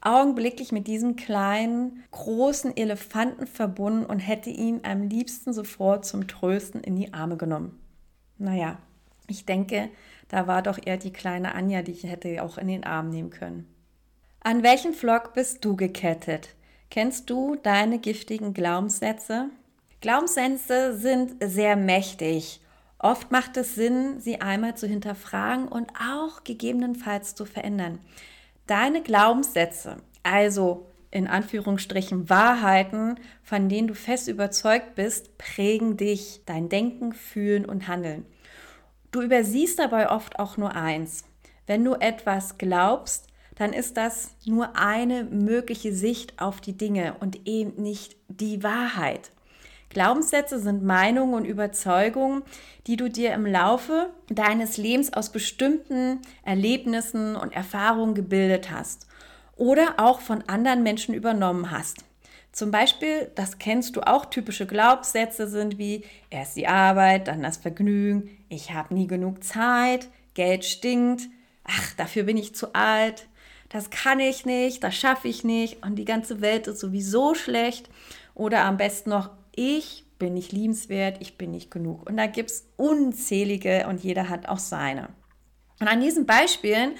augenblicklich 0.00 0.72
mit 0.72 0.86
diesem 0.86 1.16
kleinen, 1.16 2.02
großen 2.10 2.76
Elefanten 2.76 3.46
verbunden 3.46 4.06
und 4.06 4.20
hätte 4.20 4.50
ihn 4.50 4.80
am 4.82 5.08
liebsten 5.08 5.52
sofort 5.52 6.04
zum 6.04 6.26
Trösten 6.26 6.82
in 6.82 6.96
die 6.96 7.12
Arme 7.12 7.36
genommen. 7.36 7.78
Naja, 8.38 8.78
ich 9.26 9.44
denke, 9.44 9.90
da 10.28 10.46
war 10.46 10.62
doch 10.62 10.78
eher 10.84 10.96
die 10.96 11.12
kleine 11.12 11.54
Anja, 11.54 11.82
die 11.82 11.92
ich 11.92 12.04
hätte 12.04 12.42
auch 12.42 12.56
in 12.56 12.68
den 12.68 12.84
Arm 12.84 13.10
nehmen 13.10 13.30
können. 13.30 13.66
An 14.40 14.62
welchen 14.62 14.94
Flock 14.94 15.34
bist 15.34 15.64
du 15.64 15.76
gekettet? 15.76 16.54
Kennst 16.88 17.28
du 17.28 17.56
deine 17.56 17.98
giftigen 17.98 18.54
Glaubenssätze? 18.54 19.50
Glaubenssätze 20.00 20.96
sind 20.96 21.34
sehr 21.44 21.76
mächtig. 21.76 22.60
Oft 22.98 23.30
macht 23.30 23.56
es 23.56 23.74
Sinn, 23.74 24.18
sie 24.20 24.40
einmal 24.40 24.76
zu 24.76 24.86
hinterfragen 24.86 25.68
und 25.68 25.90
auch 25.94 26.42
gegebenenfalls 26.42 27.34
zu 27.34 27.44
verändern. 27.44 27.98
Deine 28.70 29.02
Glaubenssätze, 29.02 29.96
also 30.22 30.86
in 31.10 31.26
Anführungsstrichen 31.26 32.30
Wahrheiten, 32.30 33.18
von 33.42 33.68
denen 33.68 33.88
du 33.88 33.96
fest 33.96 34.28
überzeugt 34.28 34.94
bist, 34.94 35.36
prägen 35.38 35.96
dich, 35.96 36.42
dein 36.46 36.68
Denken, 36.68 37.12
Fühlen 37.12 37.64
und 37.64 37.88
Handeln. 37.88 38.26
Du 39.10 39.22
übersiehst 39.22 39.80
dabei 39.80 40.08
oft 40.08 40.38
auch 40.38 40.56
nur 40.56 40.76
eins. 40.76 41.24
Wenn 41.66 41.82
du 41.82 41.94
etwas 41.94 42.58
glaubst, 42.58 43.26
dann 43.56 43.72
ist 43.72 43.96
das 43.96 44.36
nur 44.46 44.76
eine 44.76 45.24
mögliche 45.24 45.92
Sicht 45.92 46.40
auf 46.40 46.60
die 46.60 46.76
Dinge 46.76 47.16
und 47.18 47.48
eben 47.48 47.82
nicht 47.82 48.14
die 48.28 48.62
Wahrheit. 48.62 49.32
Glaubenssätze 49.90 50.60
sind 50.60 50.84
Meinungen 50.84 51.34
und 51.34 51.44
Überzeugungen, 51.44 52.42
die 52.86 52.96
du 52.96 53.10
dir 53.10 53.34
im 53.34 53.44
Laufe 53.44 54.10
deines 54.28 54.76
Lebens 54.76 55.12
aus 55.12 55.30
bestimmten 55.30 56.20
Erlebnissen 56.44 57.36
und 57.36 57.52
Erfahrungen 57.52 58.14
gebildet 58.14 58.70
hast 58.70 59.06
oder 59.56 59.94
auch 59.98 60.20
von 60.20 60.42
anderen 60.46 60.82
Menschen 60.82 61.12
übernommen 61.12 61.70
hast. 61.70 62.04
Zum 62.52 62.70
Beispiel, 62.70 63.30
das 63.34 63.58
kennst 63.58 63.94
du 63.96 64.00
auch, 64.00 64.26
typische 64.26 64.66
Glaubenssätze 64.66 65.48
sind 65.48 65.78
wie 65.78 66.04
erst 66.30 66.56
die 66.56 66.66
Arbeit, 66.66 67.28
dann 67.28 67.42
das 67.42 67.58
Vergnügen, 67.58 68.30
ich 68.48 68.72
habe 68.72 68.94
nie 68.94 69.06
genug 69.06 69.44
Zeit, 69.44 70.08
Geld 70.34 70.64
stinkt, 70.64 71.22
ach, 71.64 71.94
dafür 71.96 72.24
bin 72.24 72.36
ich 72.36 72.54
zu 72.54 72.74
alt, 72.74 73.26
das 73.68 73.90
kann 73.90 74.18
ich 74.18 74.46
nicht, 74.46 74.82
das 74.82 74.96
schaffe 74.96 75.28
ich 75.28 75.44
nicht 75.44 75.84
und 75.84 75.96
die 75.96 76.04
ganze 76.04 76.40
Welt 76.40 76.66
ist 76.66 76.80
sowieso 76.80 77.34
schlecht. 77.34 77.88
Oder 78.34 78.64
am 78.64 78.76
besten 78.76 79.10
noch, 79.10 79.30
ich 79.54 80.04
bin 80.18 80.34
nicht 80.34 80.52
liebenswert, 80.52 81.16
ich 81.20 81.36
bin 81.38 81.50
nicht 81.50 81.70
genug. 81.70 82.08
Und 82.08 82.16
da 82.16 82.26
gibt 82.26 82.50
es 82.50 82.66
unzählige 82.76 83.86
und 83.88 84.02
jeder 84.02 84.28
hat 84.28 84.48
auch 84.48 84.58
seine. 84.58 85.08
Und 85.80 85.88
an 85.88 86.00
diesen 86.00 86.26
Beispielen 86.26 86.94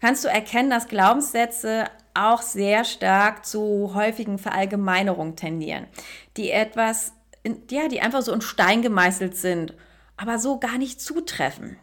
kannst 0.00 0.24
du 0.24 0.28
erkennen, 0.28 0.70
dass 0.70 0.88
Glaubenssätze 0.88 1.86
auch 2.14 2.42
sehr 2.42 2.84
stark 2.84 3.46
zu 3.46 3.92
häufigen 3.94 4.38
Verallgemeinerungen 4.38 5.36
tendieren, 5.36 5.86
die 6.36 6.50
etwas, 6.50 7.12
ja, 7.70 7.88
die 7.88 8.00
einfach 8.00 8.22
so 8.22 8.32
in 8.32 8.40
Stein 8.40 8.82
gemeißelt 8.82 9.36
sind, 9.36 9.74
aber 10.16 10.38
so 10.38 10.58
gar 10.58 10.78
nicht 10.78 11.00
zutreffen. 11.00 11.76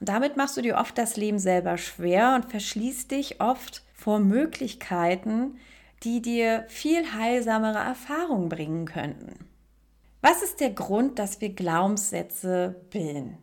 Und 0.00 0.08
damit 0.08 0.36
machst 0.36 0.56
du 0.56 0.62
dir 0.62 0.76
oft 0.76 0.98
das 0.98 1.16
Leben 1.16 1.38
selber 1.38 1.78
schwer 1.78 2.34
und 2.34 2.50
verschließt 2.50 3.10
dich 3.10 3.40
oft 3.40 3.82
vor 3.94 4.18
Möglichkeiten, 4.18 5.58
die 6.02 6.22
dir 6.22 6.64
viel 6.68 7.12
heilsamere 7.12 7.78
Erfahrungen 7.78 8.48
bringen 8.48 8.86
könnten. 8.86 9.46
Was 10.20 10.42
ist 10.42 10.60
der 10.60 10.70
Grund, 10.70 11.18
dass 11.18 11.40
wir 11.40 11.50
Glaubenssätze 11.50 12.74
bilden? 12.90 13.38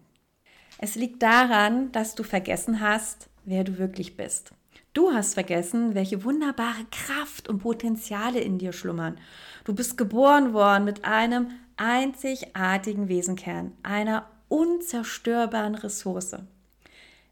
Es 0.78 0.96
liegt 0.96 1.24
daran, 1.24 1.92
dass 1.92 2.16
du 2.16 2.24
vergessen 2.24 2.82
hast, 2.82 3.30
wer 3.46 3.64
du 3.64 3.78
wirklich 3.78 4.18
bist. 4.18 4.52
Du 4.94 5.12
hast 5.12 5.34
vergessen, 5.34 5.96
welche 5.96 6.24
wunderbare 6.24 6.86
Kraft 6.92 7.50
und 7.50 7.60
Potenziale 7.60 8.40
in 8.40 8.60
dir 8.60 8.74
schlummern. 8.74 9.18
Du 9.64 9.74
bist 9.74 9.98
geboren 9.98 10.54
worden 10.54 10.86
mit 10.86 11.04
einem 11.04 11.52
einzigartigen 11.78 13.10
Wesenkern, 13.10 13.72
einer 13.82 14.30
unzerstörbaren 14.50 15.76
Ressource. 15.76 16.36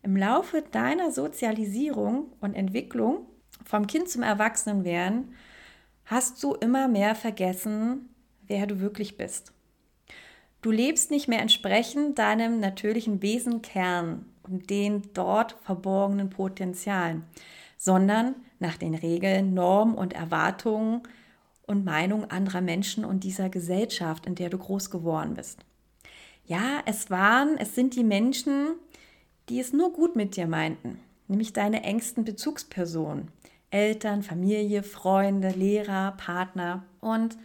Im 0.01 0.18
Laufe 0.18 0.63
deiner 0.72 1.12
Sozialisierung 1.12 2.34
und 2.40 2.56
Entwicklung 2.56 3.28
vom 3.72 3.88
Kind 3.88 4.10
zum 4.10 4.22
Erwachsenenwerden 4.22 5.34
hast 6.04 6.44
du 6.44 6.56
immer 6.56 6.90
mehr 6.90 7.16
vergessen, 7.16 8.10
wer 8.46 8.68
du 8.68 8.82
wirklich 8.82 9.16
bist. 9.16 9.54
Du 10.62 10.72
lebst 10.72 11.10
nicht 11.10 11.30
mehr 11.30 11.40
entsprechend 11.40 12.20
deinem 12.20 12.60
natürlichen 12.60 13.22
Wesenkern 13.22 14.25
und 14.44 14.70
den 14.70 15.04
dort 15.13 15.56
verborgenen 15.62 16.30
Potenzialen, 16.30 17.24
sondern 17.78 18.36
nach 18.60 18.75
den 18.75 18.94
Regeln, 18.94 19.54
Normen 19.54 19.96
und 19.96 20.12
Erwartungen 20.12 21.04
und 21.66 21.86
Meinungen 21.86 22.30
anderer 22.30 22.60
Menschen 22.60 23.06
und 23.06 23.24
dieser 23.24 23.48
Gesellschaft, 23.48 24.25
in 24.25 24.36
der 24.36 24.50
du 24.50 24.58
groß 24.58 24.90
geworden 24.90 25.36
bist. 25.36 25.60
Ja, 26.44 26.82
es 26.86 27.10
waren, 27.10 27.58
es 27.58 27.74
sind 27.74 27.96
die 27.96 28.04
Menschen, 28.04 28.75
die 29.48 29.62
es 29.62 29.72
nur 29.72 29.94
gut 29.94 30.18
mit 30.18 30.36
dir 30.36 30.48
meinten, 30.48 31.00
nämlich 31.30 31.54
deine 31.54 31.84
engsten 31.84 32.25
Bezugspersonen, 32.25 33.30
Eltern, 33.72 34.22
Familie, 34.22 34.84
Freunde, 34.84 35.50
Lehrer, 35.50 36.12
Partner. 36.18 36.84
Und 37.00 37.38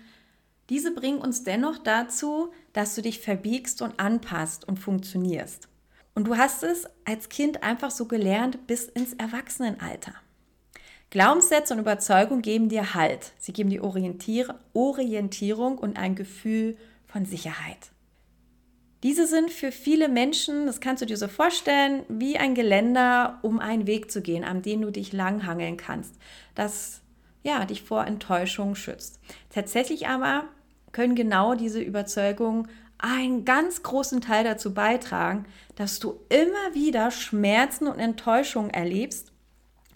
diese 0.68 0.92
bringen 0.92 1.20
uns 1.20 1.44
dennoch 1.44 1.78
dazu, 1.78 2.52
dass 2.72 2.94
du 2.94 3.02
dich 3.02 3.20
verbiegst 3.20 3.80
und 3.82 3.98
anpasst 3.98 4.66
und 4.66 4.78
funktionierst. 4.78 5.68
Und 6.14 6.26
du 6.26 6.36
hast 6.36 6.62
es 6.62 6.86
als 7.04 7.28
Kind 7.28 7.62
einfach 7.62 7.90
so 7.90 8.06
gelernt 8.06 8.66
bis 8.66 8.86
ins 8.86 9.12
Erwachsenenalter. 9.14 10.14
Glaubenssätze 11.10 11.72
und 11.72 11.80
Überzeugung 11.80 12.42
geben 12.42 12.68
dir 12.68 12.94
Halt. 12.94 13.32
Sie 13.38 13.52
geben 13.52 13.70
dir 13.70 13.84
Orientierung 13.84 15.78
und 15.78 15.96
ein 15.96 16.14
Gefühl 16.16 16.76
von 17.06 17.24
Sicherheit. 17.24 17.92
Diese 19.02 19.26
sind 19.26 19.50
für 19.50 19.72
viele 19.72 20.08
Menschen, 20.08 20.66
das 20.66 20.80
kannst 20.80 21.02
du 21.02 21.06
dir 21.06 21.16
so 21.16 21.28
vorstellen, 21.28 22.04
wie 22.08 22.38
ein 22.38 22.54
Geländer, 22.54 23.38
um 23.42 23.58
einen 23.58 23.86
Weg 23.86 24.10
zu 24.10 24.22
gehen, 24.22 24.42
an 24.42 24.62
dem 24.62 24.82
du 24.82 24.90
dich 24.90 25.12
langhangeln 25.12 25.76
kannst, 25.76 26.14
das 26.54 27.02
ja, 27.42 27.64
dich 27.64 27.82
vor 27.82 28.04
Enttäuschung 28.04 28.74
schützt. 28.74 29.20
Tatsächlich 29.50 30.08
aber 30.08 30.44
können 30.90 31.14
genau 31.14 31.54
diese 31.54 31.80
Überzeugungen 31.80 32.68
einen 32.98 33.44
ganz 33.44 33.82
großen 33.82 34.20
Teil 34.20 34.42
dazu 34.42 34.74
beitragen, 34.74 35.44
dass 35.76 36.00
du 36.00 36.18
immer 36.28 36.74
wieder 36.74 37.10
Schmerzen 37.10 37.86
und 37.86 38.00
Enttäuschungen 38.00 38.70
erlebst, 38.70 39.32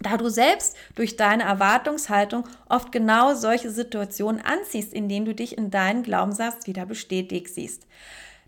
da 0.01 0.17
du 0.17 0.29
selbst 0.29 0.77
durch 0.95 1.17
deine 1.17 1.43
Erwartungshaltung 1.43 2.45
oft 2.69 2.93
genau 2.93 3.35
solche 3.35 3.71
Situationen 3.71 4.41
anziehst, 4.41 4.95
in 4.95 5.09
denen 5.09 5.27
du 5.27 5.35
dich 5.35 5.59
in 5.59 5.71
deinen 5.71 6.03
Glaubenssatz 6.03 6.67
wieder 6.67 6.87
bestätigt 6.87 7.49
siehst. 7.49 7.87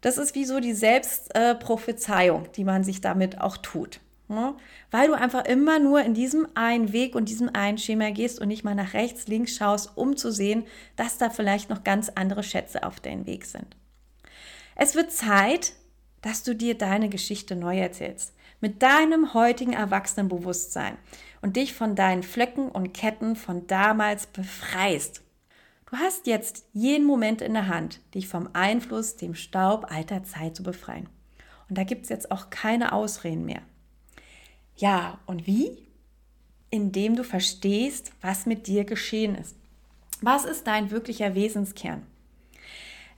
Das 0.03 0.19
ist 0.19 0.35
wie 0.35 0.45
so 0.45 0.61
die 0.61 0.75
Selbstprophezeiung, 0.75 2.49
die 2.57 2.65
man 2.65 2.85
sich 2.85 3.01
damit 3.01 3.41
auch 3.41 3.57
tut. 3.57 4.01
Ne? 4.29 4.55
Weil 4.91 5.09
du 5.09 5.15
einfach 5.15 5.45
immer 5.45 5.79
nur 5.79 6.03
in 6.03 6.15
diesem 6.15 6.47
einen 6.55 6.93
Weg 6.93 7.15
und 7.15 7.29
diesem 7.29 7.55
einen 7.55 7.79
Schema 7.79 8.11
gehst 8.11 8.41
und 8.41 8.49
nicht 8.49 8.65
mal 8.65 8.75
nach 8.75 8.95
rechts, 8.95 9.29
links 9.29 9.57
schaust, 9.57 9.97
um 9.97 10.17
zu 10.17 10.31
sehen, 10.31 10.65
dass 10.97 11.19
da 11.19 11.31
vielleicht 11.31 11.71
noch 11.71 11.85
ganz 11.85 12.11
andere 12.15 12.43
Schätze 12.43 12.83
auf 12.83 13.01
deinem 13.01 13.27
Weg 13.27 13.45
sind. 13.47 13.77
Es 14.75 14.95
wird 14.95 15.13
Zeit, 15.13 15.75
dass 16.21 16.43
du 16.43 16.55
dir 16.55 16.77
deine 16.77 17.09
Geschichte 17.09 17.57
neu 17.57 17.79
erzählst. 17.79 18.33
Mit 18.61 18.83
deinem 18.83 19.35
heutigen 19.35 19.73
Erwachsenenbewusstsein 19.73 20.97
und 21.43 21.57
dich 21.57 21.75
von 21.75 21.95
deinen 21.95 22.23
Flöcken 22.23 22.69
und 22.69 22.93
Ketten 22.93 23.37
von 23.37 23.67
damals 23.67 24.27
befreist. 24.27 25.23
Du 25.93 25.99
hast 25.99 26.27
jetzt 26.27 26.65
jeden 26.73 27.05
Moment 27.05 27.43
in 27.43 27.53
der 27.53 27.69
Hand, 27.69 28.01
dich 28.15 28.27
vom 28.27 28.49
Einfluss, 28.55 29.17
dem 29.17 29.35
Staub 29.35 29.93
alter 29.93 30.25
Zeit 30.25 30.57
zu 30.57 30.63
befreien. 30.63 31.07
Und 31.69 31.77
da 31.77 31.85
gibt 31.85 32.05
es 32.05 32.09
jetzt 32.09 32.31
auch 32.31 32.49
keine 32.49 32.95
Ausreden 32.95 33.45
mehr. 33.45 33.61
Ja, 34.75 35.19
und 35.27 35.47
wie? 35.47 35.87
Indem 36.71 37.15
du 37.15 37.25
verstehst, 37.25 38.13
was 38.23 38.47
mit 38.47 38.67
dir 38.69 38.85
geschehen 38.85 39.35
ist. 39.35 39.55
Was 40.23 40.47
ist 40.47 40.67
dein 40.67 40.91
wirklicher 40.91 41.35
Wesenskern? 41.35 42.07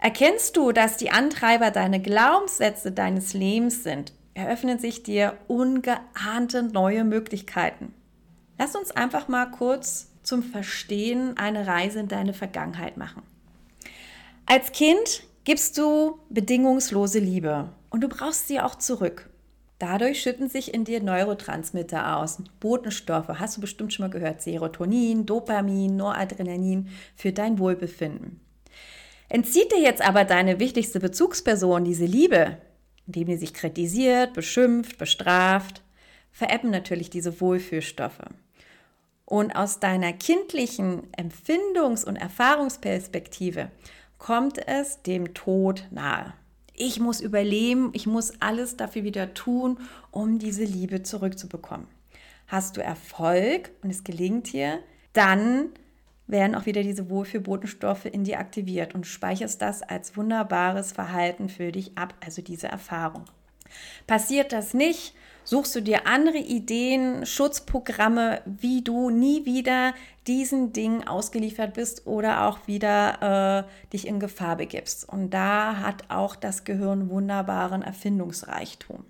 Erkennst 0.01 0.57
du, 0.57 0.73
dass 0.73 0.97
die 0.97 1.13
Antreiber 1.13 1.71
deine 1.71 2.03
Glaubenssätze 2.03 2.91
deines 2.91 3.35
Lebens 3.35 3.85
sind, 3.85 4.15
eröffnen 4.35 4.81
sich 4.81 5.05
dir 5.05 5.39
ungeahnte 5.47 6.65
neue 6.65 7.05
Möglichkeiten. 7.05 7.95
Lass 8.59 8.75
uns 8.75 8.91
einfach 8.91 9.29
mal 9.29 9.47
kurz 9.47 10.09
zum 10.25 10.43
Verstehen 10.43 11.37
eine 11.37 11.67
Reise 11.67 12.01
in 12.01 12.09
deine 12.09 12.35
Vergangenheit 12.35 12.97
machen. 12.97 13.23
Als 14.47 14.73
Kind 14.73 15.25
gibst 15.45 15.79
du 15.79 16.19
bedingungslose 16.29 17.19
Liebe 17.19 17.71
und 17.91 18.03
du 18.03 18.09
brauchst 18.09 18.49
sie 18.49 18.61
auch 18.61 18.75
zurück. 18.75 19.31
Dadurch 19.79 20.23
schütten 20.23 20.49
sich 20.49 20.73
in 20.73 20.85
dir 20.85 21.03
Neurotransmitter 21.03 22.17
aus, 22.17 22.43
Botenstoffe, 22.61 23.29
hast 23.29 23.57
du 23.57 23.61
bestimmt 23.61 23.93
schon 23.93 24.05
mal 24.05 24.11
gehört, 24.11 24.41
Serotonin, 24.41 25.27
Dopamin, 25.27 25.97
Noradrenalin 25.97 26.89
für 27.17 27.33
dein 27.33 27.59
Wohlbefinden. 27.59 28.41
Entzieht 29.29 29.73
dir 29.73 29.81
jetzt 29.81 30.01
aber 30.07 30.25
deine 30.25 30.61
wichtigste 30.61 31.01
Bezugsperson 31.01 31.85
diese 31.85 32.05
Liebe, 32.05 32.59
indem 33.07 33.27
sie 33.29 33.37
sich 33.37 33.55
kritisiert, 33.55 34.33
beschimpft, 34.33 34.97
bestraft, 34.97 35.83
verebben 36.31 36.71
natürlich 36.71 37.11
diese 37.11 37.41
Wohlfühlstoffe. 37.41 38.23
Und 39.27 39.57
aus 39.57 39.81
deiner 39.81 40.13
kindlichen 40.13 41.11
Empfindungs- 41.13 42.05
und 42.05 42.17
Erfahrungsperspektive 42.17 43.71
kommt 44.19 44.59
es 44.67 45.03
dem 45.03 45.35
Tod 45.35 45.87
nahe. 45.91 46.35
Ich 46.75 46.99
muss 47.01 47.21
überleben, 47.21 47.91
ich 47.95 48.07
muss 48.07 48.41
alles 48.41 48.77
dafür 48.77 49.05
wieder 49.05 49.33
tun, 49.33 49.79
um 50.11 50.39
diese 50.39 50.65
Liebe 50.65 51.03
zurückzubekommen. 51.03 51.87
Hast 52.49 52.77
du 52.77 52.83
Erfolg 52.83 53.71
und 53.83 53.91
es 53.91 54.05
gelingt 54.05 54.53
dir, 54.53 54.81
dann 55.13 55.71
werden 56.27 56.55
auch 56.55 56.67
wieder 56.67 56.83
diese 56.83 57.11
Wohlfühlbotenstoffe 57.11 58.07
in 58.07 58.25
dir 58.25 58.39
aktiviert 58.39 58.95
und 58.95 59.07
speicherst 59.07 59.63
das 59.63 59.83
als 59.83 60.17
wunderbares 60.17 60.93
Verhalten 60.93 61.49
für 61.49 61.71
dich 61.71 61.97
ab, 61.97 62.15
also 62.25 62.43
diese 62.43 62.69
Erfahrung. 62.69 63.25
Passiert 64.07 64.53
das 64.53 64.75
nicht, 64.75 65.15
suchst 65.45 65.75
du 65.77 65.81
dir 65.81 66.07
andere 66.07 66.39
Ideen, 66.39 67.25
Schutzprogramme, 67.27 68.41
wie 68.47 68.83
du 68.83 69.11
nie 69.11 69.45
wieder 69.45 69.95
diesen 70.27 70.73
Dingen 70.73 71.07
ausgeliefert 71.07 71.75
bist 71.75 72.07
oder 72.07 72.49
auch 72.49 72.67
wieder 72.67 73.67
äh, 73.67 73.91
dich 73.93 74.07
in 74.07 74.21
Gefahr 74.21 74.57
begibst. 74.57 75.09
Und 75.09 75.31
da 75.31 75.77
hat 75.79 76.05
auch 76.09 76.35
das 76.35 76.65
Gehirn 76.65 77.11
wunderbaren 77.11 77.83
Erfindungsreichtum. 77.83 79.05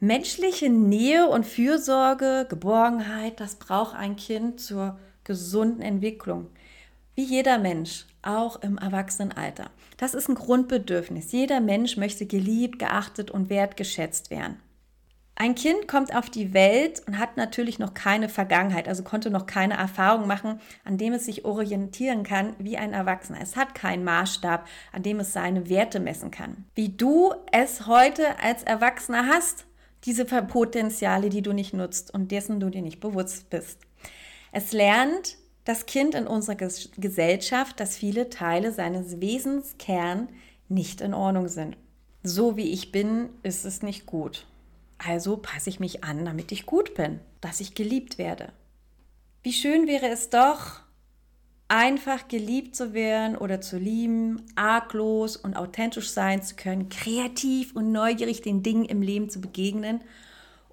Menschliche 0.00 0.68
Nähe 0.68 1.28
und 1.28 1.46
Fürsorge, 1.46 2.46
Geborgenheit, 2.48 3.38
das 3.38 3.54
braucht 3.54 3.94
ein 3.94 4.16
Kind 4.16 4.60
zur 4.60 4.98
gesunden 5.22 5.80
Entwicklung. 5.80 6.48
Wie 7.14 7.22
jeder 7.22 7.58
Mensch, 7.58 8.06
auch 8.22 8.62
im 8.62 8.78
Erwachsenenalter. 8.78 9.70
Das 9.98 10.14
ist 10.14 10.28
ein 10.28 10.34
Grundbedürfnis. 10.34 11.30
Jeder 11.32 11.60
Mensch 11.60 11.96
möchte 11.96 12.26
geliebt, 12.26 12.78
geachtet 12.78 13.30
und 13.30 13.50
wertgeschätzt 13.50 14.30
werden. 14.30 14.56
Ein 15.34 15.54
Kind 15.54 15.88
kommt 15.88 16.14
auf 16.14 16.28
die 16.28 16.52
Welt 16.52 17.02
und 17.06 17.18
hat 17.18 17.36
natürlich 17.36 17.78
noch 17.78 17.94
keine 17.94 18.28
Vergangenheit, 18.28 18.86
also 18.86 19.02
konnte 19.02 19.30
noch 19.30 19.46
keine 19.46 19.74
Erfahrung 19.74 20.26
machen, 20.26 20.60
an 20.84 20.98
dem 20.98 21.14
es 21.14 21.24
sich 21.24 21.44
orientieren 21.44 22.22
kann 22.22 22.54
wie 22.58 22.76
ein 22.76 22.92
Erwachsener. 22.92 23.38
Es 23.40 23.56
hat 23.56 23.74
keinen 23.74 24.04
Maßstab, 24.04 24.66
an 24.92 25.02
dem 25.02 25.20
es 25.20 25.32
seine 25.32 25.68
Werte 25.68 26.00
messen 26.00 26.30
kann. 26.30 26.66
Wie 26.74 26.90
du 26.90 27.32
es 27.50 27.86
heute 27.86 28.38
als 28.40 28.62
Erwachsener 28.62 29.26
hast, 29.26 29.64
diese 30.04 30.24
Potenziale, 30.24 31.28
die 31.28 31.42
du 31.42 31.52
nicht 31.52 31.72
nutzt 31.72 32.12
und 32.12 32.30
dessen 32.30 32.60
du 32.60 32.68
dir 32.68 32.82
nicht 32.82 33.00
bewusst 33.00 33.48
bist. 33.50 33.80
Es 34.52 34.72
lernt 34.72 35.38
das 35.64 35.86
Kind 35.86 36.14
in 36.14 36.26
unserer 36.26 36.56
Gesellschaft, 36.56 37.78
dass 37.80 37.96
viele 37.96 38.28
Teile 38.28 38.72
seines 38.72 39.20
Wesenskern 39.20 40.28
nicht 40.68 41.00
in 41.00 41.14
Ordnung 41.14 41.48
sind. 41.48 41.76
So 42.22 42.56
wie 42.56 42.70
ich 42.70 42.92
bin, 42.92 43.30
ist 43.42 43.64
es 43.64 43.82
nicht 43.82 44.06
gut. 44.06 44.46
Also 45.04 45.36
passe 45.36 45.68
ich 45.68 45.80
mich 45.80 46.04
an, 46.04 46.24
damit 46.24 46.52
ich 46.52 46.66
gut 46.66 46.94
bin, 46.94 47.20
dass 47.40 47.60
ich 47.60 47.74
geliebt 47.74 48.18
werde. 48.18 48.52
Wie 49.42 49.52
schön 49.52 49.86
wäre 49.86 50.08
es 50.08 50.30
doch, 50.30 50.80
einfach 51.66 52.28
geliebt 52.28 52.76
zu 52.76 52.92
werden 52.92 53.36
oder 53.36 53.60
zu 53.60 53.78
lieben, 53.78 54.42
arglos 54.54 55.36
und 55.36 55.56
authentisch 55.56 56.10
sein 56.10 56.42
zu 56.42 56.54
können, 56.54 56.88
kreativ 56.90 57.74
und 57.74 57.90
neugierig 57.90 58.42
den 58.42 58.62
Dingen 58.62 58.84
im 58.84 59.02
Leben 59.02 59.30
zu 59.30 59.40
begegnen 59.40 60.02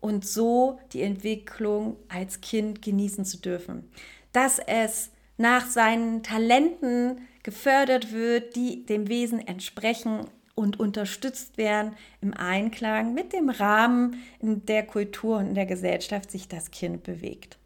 und 0.02 0.26
so 0.26 0.80
die 0.94 1.02
Entwicklung 1.02 1.98
als 2.10 2.42
Kind 2.42 2.82
genießen 2.82 3.26
zu 3.26 3.38
dürfen. 3.38 3.90
Dass 4.34 4.60
es 4.60 5.10
nach 5.38 5.66
seinen 5.68 6.22
Talenten 6.22 7.22
gefördert 7.44 8.12
wird, 8.12 8.56
die 8.56 8.86
dem 8.86 9.08
Wesen 9.08 9.40
entsprechen 9.40 10.28
und 10.60 10.78
unterstützt 10.78 11.58
werden 11.58 11.96
im 12.20 12.34
Einklang 12.34 13.13
mit 13.13 13.32
dem 13.32 13.50
Rahmen, 13.50 14.22
in 14.42 14.66
der 14.66 14.86
Kultur 14.86 15.38
und 15.38 15.48
in 15.48 15.56
der 15.56 15.66
Gesellschaft 15.66 16.30
sich 16.30 16.50
das 16.50 16.70
Kind 16.70 17.04
bewegt. 17.04 17.58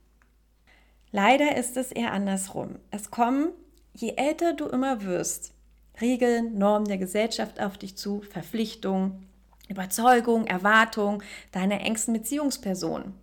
Leider 1.11 1.57
ist 1.57 1.75
es 1.75 1.91
eher 1.91 2.13
andersrum. 2.13 2.75
Es 2.91 3.09
kommen, 3.09 3.49
je 3.95 4.13
älter 4.15 4.53
du 4.53 4.67
immer 4.67 5.01
wirst, 5.01 5.53
Regeln, 6.01 6.59
Normen 6.59 6.87
der 6.87 6.99
Gesellschaft 6.99 7.59
auf 7.59 7.79
dich 7.79 7.97
zu, 7.97 8.21
Verpflichtungen, 8.21 9.27
Überzeugung, 9.69 10.45
Erwartung 10.45 11.23
deiner 11.51 11.81
engsten 11.81 12.13
Beziehungspersonen. 12.13 13.15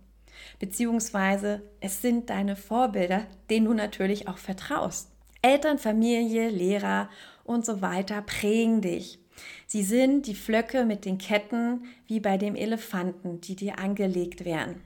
Beziehungsweise 0.59 1.61
es 1.79 2.01
sind 2.01 2.29
deine 2.29 2.57
Vorbilder, 2.57 3.25
denen 3.49 3.67
du 3.67 3.73
natürlich 3.73 4.27
auch 4.27 4.37
vertraust. 4.37 5.11
Eltern, 5.41 5.77
Familie, 5.77 6.49
Lehrer 6.49 7.09
und 7.45 7.65
so 7.65 7.81
weiter 7.81 8.21
prägen 8.21 8.81
dich. 8.81 9.20
Sie 9.67 9.83
sind 9.83 10.27
die 10.27 10.35
Flöcke 10.35 10.85
mit 10.85 11.05
den 11.05 11.17
Ketten 11.17 11.85
wie 12.07 12.19
bei 12.19 12.37
dem 12.37 12.55
Elefanten, 12.55 13.41
die 13.41 13.55
dir 13.55 13.79
angelegt 13.79 14.45
werden. 14.45 14.81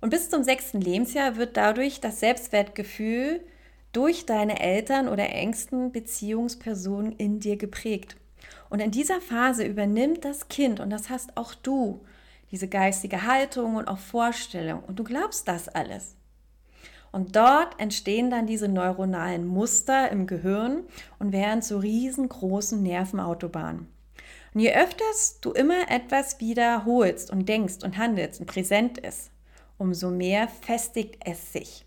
Und 0.00 0.10
bis 0.10 0.28
zum 0.28 0.42
sechsten 0.42 0.80
Lebensjahr 0.80 1.36
wird 1.36 1.56
dadurch 1.56 2.00
das 2.00 2.20
Selbstwertgefühl 2.20 3.40
durch 3.92 4.26
deine 4.26 4.60
Eltern 4.60 5.08
oder 5.08 5.30
engsten 5.30 5.92
Beziehungspersonen 5.92 7.12
in 7.12 7.40
dir 7.40 7.56
geprägt. 7.56 8.16
Und 8.68 8.80
in 8.80 8.90
dieser 8.90 9.20
Phase 9.20 9.64
übernimmt 9.64 10.24
das 10.24 10.48
Kind, 10.48 10.80
und 10.80 10.90
das 10.90 11.08
hast 11.08 11.36
auch 11.36 11.54
du, 11.54 12.04
diese 12.50 12.68
geistige 12.68 13.26
Haltung 13.26 13.76
und 13.76 13.88
auch 13.88 13.98
Vorstellung. 13.98 14.82
Und 14.84 14.98
du 14.98 15.04
glaubst 15.04 15.48
das 15.48 15.68
alles. 15.68 16.16
Und 17.12 17.36
dort 17.36 17.80
entstehen 17.80 18.28
dann 18.28 18.46
diese 18.46 18.66
neuronalen 18.68 19.46
Muster 19.46 20.10
im 20.10 20.26
Gehirn 20.26 20.82
und 21.20 21.32
werden 21.32 21.62
zu 21.62 21.78
riesengroßen 21.78 22.82
Nervenautobahnen. 22.82 23.93
Und 24.54 24.60
je 24.60 24.72
öfters 24.72 25.40
du 25.40 25.50
immer 25.50 25.90
etwas 25.90 26.40
wiederholst 26.40 27.30
und 27.30 27.48
denkst 27.48 27.82
und 27.82 27.98
handelst 27.98 28.40
und 28.40 28.46
präsent 28.46 28.98
ist, 28.98 29.30
umso 29.78 30.10
mehr 30.10 30.48
festigt 30.48 31.16
es 31.24 31.52
sich. 31.52 31.84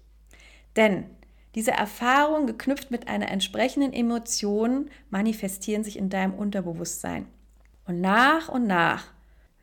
Denn 0.75 1.05
diese 1.55 1.71
Erfahrungen, 1.71 2.45
geknüpft 2.45 2.91
mit 2.91 3.07
einer 3.07 3.31
entsprechenden 3.31 3.93
Emotion, 3.93 4.91
manifestieren 5.09 5.83
sich 5.83 5.97
in 5.97 6.09
deinem 6.09 6.33
Unterbewusstsein. 6.33 7.25
Und 7.85 8.01
nach 8.01 8.49
und 8.49 8.67
nach 8.67 9.05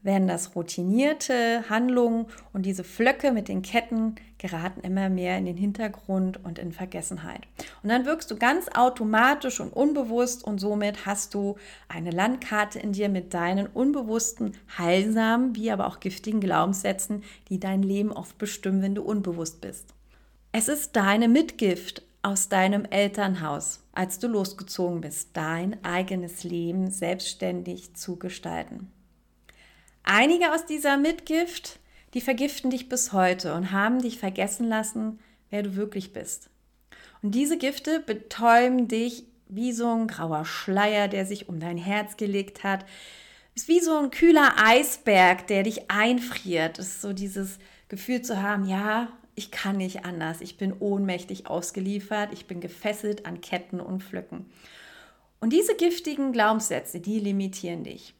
werden 0.05 0.29
das 0.29 0.55
routinierte 0.55 1.69
Handlungen 1.69 2.27
und 2.53 2.67
diese 2.67 2.85
Flöcke 2.85 3.33
mit 3.33 3.49
den 3.49 3.63
Ketten 3.63 4.15
geraten 4.39 4.81
immer 4.81 5.09
mehr 5.09 5.39
in 5.39 5.47
den 5.47 5.57
Hintergrund 5.57 6.45
und 6.45 6.59
in 6.59 6.73
Vergessenheit. 6.73 7.41
Und 7.83 7.89
dann 7.89 8.05
wirkst 8.05 8.31
du 8.31 8.37
ganz 8.37 8.69
automatisch 8.69 9.59
und 9.61 9.73
unbewusst 9.73 10.45
und 10.45 10.59
somit 10.59 11.07
hast 11.07 11.33
du 11.33 11.57
eine 11.89 12.11
Landkarte 12.11 12.79
in 12.79 12.93
dir 12.93 13.09
mit 13.09 13.33
deinen 13.33 13.67
unbewussten, 13.67 14.53
heilsamen, 14.77 15.57
wie 15.57 15.71
aber 15.71 15.87
auch 15.87 15.99
giftigen 15.99 16.41
Glaubenssätzen, 16.41 17.25
die 17.49 17.59
dein 17.59 17.83
Leben 17.83 18.13
oft 18.13 18.37
bestimmen, 18.37 18.83
wenn 18.83 18.95
du 18.95 19.03
unbewusst 19.03 19.63
bist. 19.63 19.95
Es 20.53 20.69
ist 20.69 20.95
deine 20.95 21.29
Mitgift 21.29 22.03
aus 22.23 22.49
deinem 22.51 22.85
Elternhaus, 22.85 23.81
als 23.93 24.19
du 24.19 24.29
losgezogen 24.29 25.01
bist, 25.01 25.31
dein 25.33 25.83
eigenes 25.83 26.45
Leben 26.45 26.91
selbstständig 26.91 27.95
zu 27.95 28.17
gestalten. 28.17 28.91
Einige 30.05 30.53
aus 30.53 30.67
dieser 30.67 30.99
Mitgift, 30.99 31.81
die 32.13 32.21
vergiften 32.21 32.71
dich 32.71 32.89
bis 32.89 33.13
heute 33.13 33.55
und 33.55 33.73
haben 33.73 34.03
dich 34.03 34.19
vergessen 34.19 34.69
lassen, 34.69 35.19
wer 35.51 35.63
du 35.63 35.77
wirklich 35.77 36.13
bist. 36.13 36.51
Und 37.23 37.35
diese 37.35 37.57
Gifte 37.57 38.01
betäuben 38.01 38.87
dich 38.87 39.25
wie 39.49 39.73
so 39.73 39.89
ein 39.89 40.07
grauer 40.07 40.45
Schleier, 40.45 41.09
der 41.09 41.25
sich 41.25 41.49
um 41.49 41.59
dein 41.59 41.79
Herz 41.79 42.19
gelegt 42.19 42.65
hat. 42.65 42.85
Ist 43.55 43.69
wie 43.69 43.81
so 43.81 43.97
ein 43.97 44.11
kühler 44.11 44.53
Eisberg, 44.63 45.47
der 45.47 45.63
dich 45.63 45.91
einfriert. 45.91 46.79
Ist 46.79 47.01
so 47.01 47.15
dieses 47.15 47.59
Gefühl 47.89 48.21
zu 48.21 48.43
haben, 48.43 48.67
ja, 48.67 49.09
ich 49.37 49.51
kann 49.51 49.79
nicht 49.79 50.05
anders, 50.05 50.41
ich 50.41 50.59
bin 50.59 50.73
ohnmächtig 50.79 51.47
ausgeliefert, 51.47 52.33
ich 52.33 52.47
bin 52.47 52.61
gefesselt 52.61 53.27
an 53.27 53.41
Ketten 53.41 53.81
und 53.81 54.03
Pflöcken. 54.03 54.47
Und 55.41 55.53
diese 55.53 55.75
giftigen 55.77 56.33
Glaubenssätze, 56.33 57.01
die 57.01 57.21
limitieren 57.21 57.85
dich. 57.85 58.15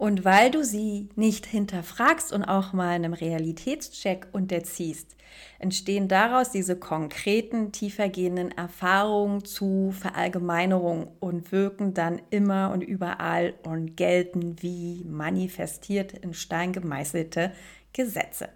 Und 0.00 0.24
weil 0.24 0.50
du 0.50 0.64
sie 0.64 1.10
nicht 1.14 1.44
hinterfragst 1.44 2.32
und 2.32 2.42
auch 2.42 2.72
mal 2.72 2.88
einem 2.88 3.12
Realitätscheck 3.12 4.28
unterziehst, 4.32 5.14
entstehen 5.58 6.08
daraus 6.08 6.50
diese 6.50 6.74
konkreten, 6.74 7.70
tiefergehenden 7.70 8.50
Erfahrungen 8.50 9.44
zu 9.44 9.92
Verallgemeinerung 9.92 11.08
und 11.20 11.52
wirken 11.52 11.92
dann 11.92 12.22
immer 12.30 12.70
und 12.72 12.80
überall 12.80 13.52
und 13.62 13.98
gelten 13.98 14.56
wie 14.62 15.04
manifestiert 15.04 16.14
in 16.14 16.32
Stein 16.32 16.72
gemeißelte 16.72 17.52
Gesetze. 17.92 18.48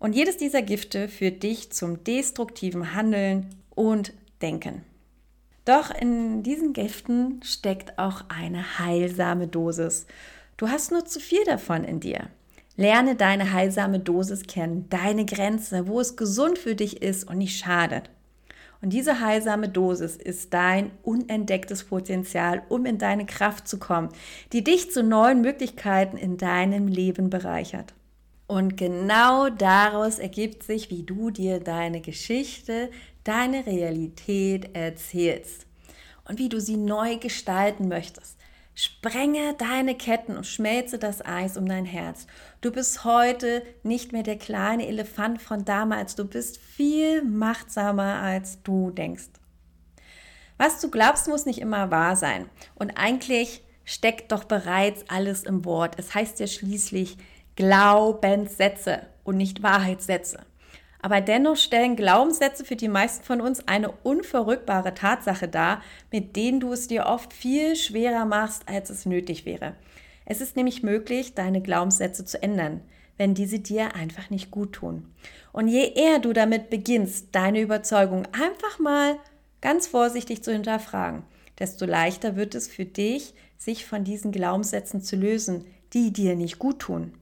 Und 0.00 0.16
jedes 0.16 0.36
dieser 0.36 0.62
Gifte 0.62 1.06
führt 1.06 1.44
dich 1.44 1.70
zum 1.70 2.02
destruktiven 2.02 2.96
Handeln 2.96 3.46
und 3.76 4.12
Denken. 4.42 4.82
Doch 5.64 5.94
in 5.94 6.42
diesen 6.42 6.72
Giften 6.72 7.40
steckt 7.44 8.00
auch 8.00 8.24
eine 8.28 8.80
heilsame 8.80 9.46
Dosis. 9.46 10.06
Du 10.60 10.68
hast 10.68 10.90
nur 10.92 11.06
zu 11.06 11.20
viel 11.20 11.42
davon 11.46 11.84
in 11.84 12.00
dir. 12.00 12.28
Lerne 12.76 13.16
deine 13.16 13.54
heilsame 13.54 13.98
Dosis 13.98 14.42
kennen, 14.42 14.84
deine 14.90 15.24
Grenze, 15.24 15.88
wo 15.88 16.00
es 16.00 16.16
gesund 16.16 16.58
für 16.58 16.74
dich 16.74 17.00
ist 17.00 17.24
und 17.24 17.38
nicht 17.38 17.58
schadet. 17.58 18.10
Und 18.82 18.92
diese 18.92 19.20
heilsame 19.20 19.70
Dosis 19.70 20.16
ist 20.16 20.52
dein 20.52 20.90
unentdecktes 21.02 21.84
Potenzial, 21.84 22.60
um 22.68 22.84
in 22.84 22.98
deine 22.98 23.24
Kraft 23.24 23.68
zu 23.68 23.78
kommen, 23.78 24.10
die 24.52 24.62
dich 24.62 24.90
zu 24.90 25.02
neuen 25.02 25.40
Möglichkeiten 25.40 26.18
in 26.18 26.36
deinem 26.36 26.88
Leben 26.88 27.30
bereichert. 27.30 27.94
Und 28.46 28.76
genau 28.76 29.48
daraus 29.48 30.18
ergibt 30.18 30.62
sich, 30.62 30.90
wie 30.90 31.04
du 31.04 31.30
dir 31.30 31.60
deine 31.60 32.02
Geschichte, 32.02 32.90
deine 33.24 33.64
Realität 33.64 34.76
erzählst 34.76 35.64
und 36.28 36.38
wie 36.38 36.50
du 36.50 36.60
sie 36.60 36.76
neu 36.76 37.16
gestalten 37.16 37.88
möchtest. 37.88 38.39
Sprenge 38.74 39.54
deine 39.58 39.94
Ketten 39.94 40.36
und 40.36 40.46
schmelze 40.46 40.98
das 40.98 41.24
Eis 41.24 41.56
um 41.56 41.66
dein 41.66 41.84
Herz. 41.84 42.26
Du 42.60 42.70
bist 42.70 43.04
heute 43.04 43.62
nicht 43.82 44.12
mehr 44.12 44.22
der 44.22 44.38
kleine 44.38 44.86
Elefant 44.86 45.42
von 45.42 45.64
damals. 45.64 46.14
Du 46.14 46.24
bist 46.24 46.58
viel 46.58 47.22
machtsamer, 47.22 48.22
als 48.22 48.62
du 48.62 48.90
denkst. 48.90 49.28
Was 50.56 50.80
du 50.80 50.90
glaubst, 50.90 51.28
muss 51.28 51.46
nicht 51.46 51.60
immer 51.60 51.90
wahr 51.90 52.16
sein. 52.16 52.48
Und 52.74 52.90
eigentlich 52.92 53.62
steckt 53.84 54.30
doch 54.30 54.44
bereits 54.44 55.04
alles 55.08 55.44
im 55.44 55.64
Wort. 55.64 55.98
Es 55.98 56.14
heißt 56.14 56.38
ja 56.38 56.46
schließlich, 56.46 57.16
Glaubenssätze 57.56 59.06
und 59.24 59.36
nicht 59.36 59.62
Wahrheitssätze. 59.62 60.40
Aber 61.02 61.20
dennoch 61.20 61.56
stellen 61.56 61.96
Glaubenssätze 61.96 62.64
für 62.64 62.76
die 62.76 62.88
meisten 62.88 63.24
von 63.24 63.40
uns 63.40 63.66
eine 63.66 63.90
unverrückbare 63.90 64.94
Tatsache 64.94 65.48
dar, 65.48 65.82
mit 66.12 66.36
denen 66.36 66.60
du 66.60 66.72
es 66.72 66.88
dir 66.88 67.06
oft 67.06 67.32
viel 67.32 67.74
schwerer 67.76 68.26
machst, 68.26 68.68
als 68.68 68.90
es 68.90 69.06
nötig 69.06 69.46
wäre. 69.46 69.74
Es 70.26 70.40
ist 70.40 70.56
nämlich 70.56 70.82
möglich, 70.82 71.34
deine 71.34 71.62
Glaubenssätze 71.62 72.24
zu 72.24 72.42
ändern, 72.42 72.82
wenn 73.16 73.34
diese 73.34 73.58
dir 73.58 73.94
einfach 73.94 74.30
nicht 74.30 74.50
gut 74.50 74.74
tun. 74.74 75.12
Und 75.52 75.68
je 75.68 75.92
eher 75.94 76.18
du 76.18 76.32
damit 76.32 76.70
beginnst, 76.70 77.28
deine 77.32 77.60
Überzeugung 77.60 78.26
einfach 78.32 78.78
mal 78.78 79.16
ganz 79.60 79.86
vorsichtig 79.86 80.44
zu 80.44 80.52
hinterfragen, 80.52 81.24
desto 81.58 81.84
leichter 81.84 82.36
wird 82.36 82.54
es 82.54 82.68
für 82.68 82.84
dich, 82.84 83.34
sich 83.56 83.84
von 83.84 84.04
diesen 84.04 84.32
Glaubenssätzen 84.32 85.02
zu 85.02 85.16
lösen, 85.16 85.64
die 85.92 86.12
dir 86.12 86.36
nicht 86.36 86.58
gut 86.58 86.78
tun. 86.78 87.14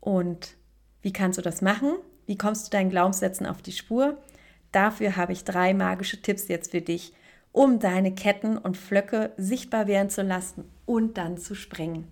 Und 0.00 0.54
wie 1.02 1.12
kannst 1.12 1.38
du 1.38 1.42
das 1.42 1.62
machen? 1.62 1.94
Wie 2.30 2.38
kommst 2.38 2.68
du 2.68 2.70
deinen 2.70 2.90
Glaubenssätzen 2.90 3.44
auf 3.44 3.60
die 3.60 3.72
Spur? 3.72 4.16
Dafür 4.70 5.16
habe 5.16 5.32
ich 5.32 5.42
drei 5.42 5.74
magische 5.74 6.22
Tipps 6.22 6.46
jetzt 6.46 6.70
für 6.70 6.80
dich, 6.80 7.12
um 7.50 7.80
deine 7.80 8.14
Ketten 8.14 8.56
und 8.56 8.76
Flöcke 8.76 9.32
sichtbar 9.36 9.88
werden 9.88 10.10
zu 10.10 10.22
lassen 10.22 10.70
und 10.86 11.18
dann 11.18 11.38
zu 11.38 11.56
sprengen. 11.56 12.06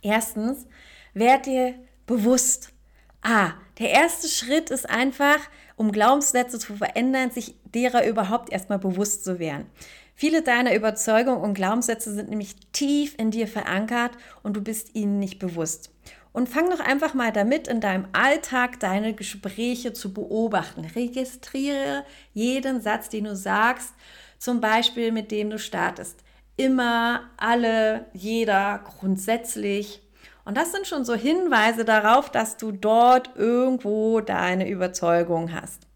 Erstens, 0.00 0.66
werd 1.12 1.44
dir 1.44 1.74
bewusst. 2.06 2.72
Ah, 3.20 3.50
der 3.78 3.90
erste 3.90 4.28
Schritt 4.28 4.70
ist 4.70 4.88
einfach, 4.88 5.40
um 5.76 5.92
Glaubenssätze 5.92 6.58
zu 6.58 6.76
verändern, 6.76 7.30
sich 7.30 7.54
derer 7.64 8.06
überhaupt 8.06 8.50
erstmal 8.50 8.78
bewusst 8.78 9.24
zu 9.24 9.38
werden. 9.38 9.66
Viele 10.14 10.40
deiner 10.40 10.74
Überzeugungen 10.74 11.42
und 11.42 11.52
Glaubenssätze 11.52 12.14
sind 12.14 12.30
nämlich 12.30 12.56
tief 12.72 13.14
in 13.18 13.30
dir 13.30 13.46
verankert 13.46 14.12
und 14.42 14.56
du 14.56 14.62
bist 14.62 14.94
ihnen 14.94 15.18
nicht 15.18 15.38
bewusst. 15.38 15.90
Und 16.34 16.48
fang 16.48 16.68
doch 16.68 16.80
einfach 16.80 17.14
mal 17.14 17.30
damit, 17.30 17.68
in 17.68 17.80
deinem 17.80 18.08
Alltag 18.12 18.80
deine 18.80 19.14
Gespräche 19.14 19.92
zu 19.92 20.12
beobachten. 20.12 20.84
Registriere 20.84 22.04
jeden 22.32 22.80
Satz, 22.80 23.08
den 23.08 23.24
du 23.24 23.36
sagst, 23.36 23.94
zum 24.38 24.60
Beispiel 24.60 25.12
mit 25.12 25.30
dem 25.30 25.48
du 25.48 25.60
startest. 25.60 26.24
Immer, 26.56 27.30
alle, 27.36 28.06
jeder, 28.14 28.80
grundsätzlich. 28.84 30.02
Und 30.44 30.56
das 30.56 30.72
sind 30.72 30.88
schon 30.88 31.04
so 31.04 31.14
Hinweise 31.14 31.84
darauf, 31.84 32.30
dass 32.30 32.56
du 32.56 32.72
dort 32.72 33.30
irgendwo 33.36 34.20
deine 34.20 34.68
Überzeugung 34.68 35.52
hast. 35.52 35.86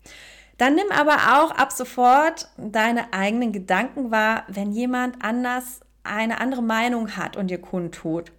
Dann 0.56 0.76
nimm 0.76 0.92
aber 0.92 1.16
auch 1.36 1.50
ab 1.50 1.72
sofort 1.72 2.48
deine 2.56 3.12
eigenen 3.12 3.50
Gedanken 3.50 4.12
wahr, 4.12 4.44
wenn 4.46 4.70
jemand 4.70 5.16
anders 5.20 5.80
eine 6.04 6.40
andere 6.40 6.62
Meinung 6.62 7.16
hat 7.16 7.36
und 7.36 7.48
dir 7.48 7.60
kundtut. 7.60 8.30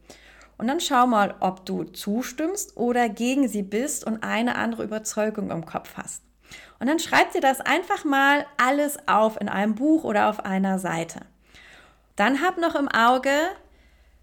Und 0.59 0.67
dann 0.67 0.81
schau 0.81 1.07
mal, 1.07 1.35
ob 1.39 1.65
du 1.65 1.85
zustimmst 1.85 2.75
oder 2.75 3.07
gegen 3.07 3.47
sie 3.47 3.63
bist 3.63 4.05
und 4.05 4.23
eine 4.23 4.55
andere 4.55 4.83
Überzeugung 4.83 5.51
im 5.51 5.65
Kopf 5.65 5.93
hast. 5.95 6.21
Und 6.79 6.87
dann 6.87 6.99
schreib 6.99 7.31
dir 7.31 7.39
das 7.39 7.61
einfach 7.61 8.03
mal 8.03 8.45
alles 8.57 8.97
auf 9.07 9.39
in 9.39 9.47
einem 9.47 9.75
Buch 9.75 10.03
oder 10.03 10.29
auf 10.29 10.43
einer 10.45 10.77
Seite. 10.77 11.21
Dann 12.17 12.41
hab 12.41 12.57
noch 12.57 12.75
im 12.75 12.89
Auge, 12.89 13.31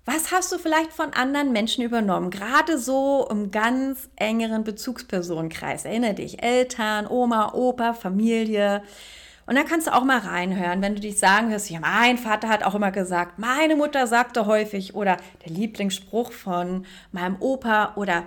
was 0.05 0.31
hast 0.31 0.53
du 0.53 0.59
vielleicht 0.59 0.92
von 0.92 1.14
anderen 1.14 1.53
Menschen 1.53 1.83
übernommen? 1.83 2.31
Gerade 2.31 2.79
so 2.79 3.27
im 3.31 3.51
ganz 3.51 4.11
engeren 4.16 4.62
Bezugspersonenkreis. 4.62 5.87
Erinnere 5.87 6.14
dich, 6.14 6.42
Eltern, 6.42 7.07
Oma, 7.07 7.55
Opa, 7.55 7.94
Familie. 7.94 8.83
Und 9.47 9.55
da 9.55 9.63
kannst 9.63 9.87
du 9.87 9.95
auch 9.95 10.05
mal 10.05 10.19
reinhören, 10.19 10.83
wenn 10.83 10.97
du 10.97 11.01
dich 11.01 11.19
sagen 11.19 11.51
hörst, 11.51 11.71
ja, 11.71 11.79
mein 11.79 12.19
Vater 12.19 12.49
hat 12.49 12.65
auch 12.65 12.75
immer 12.75 12.91
gesagt, 12.91 13.39
meine 13.39 13.77
Mutter 13.77 14.09
sagte 14.09 14.47
häufig 14.47 14.95
oder 14.95 15.17
der 15.45 15.53
Lieblingsspruch 15.53 16.33
von 16.33 16.85
meinem 17.13 17.37
Opa 17.39 17.93
oder 17.95 18.25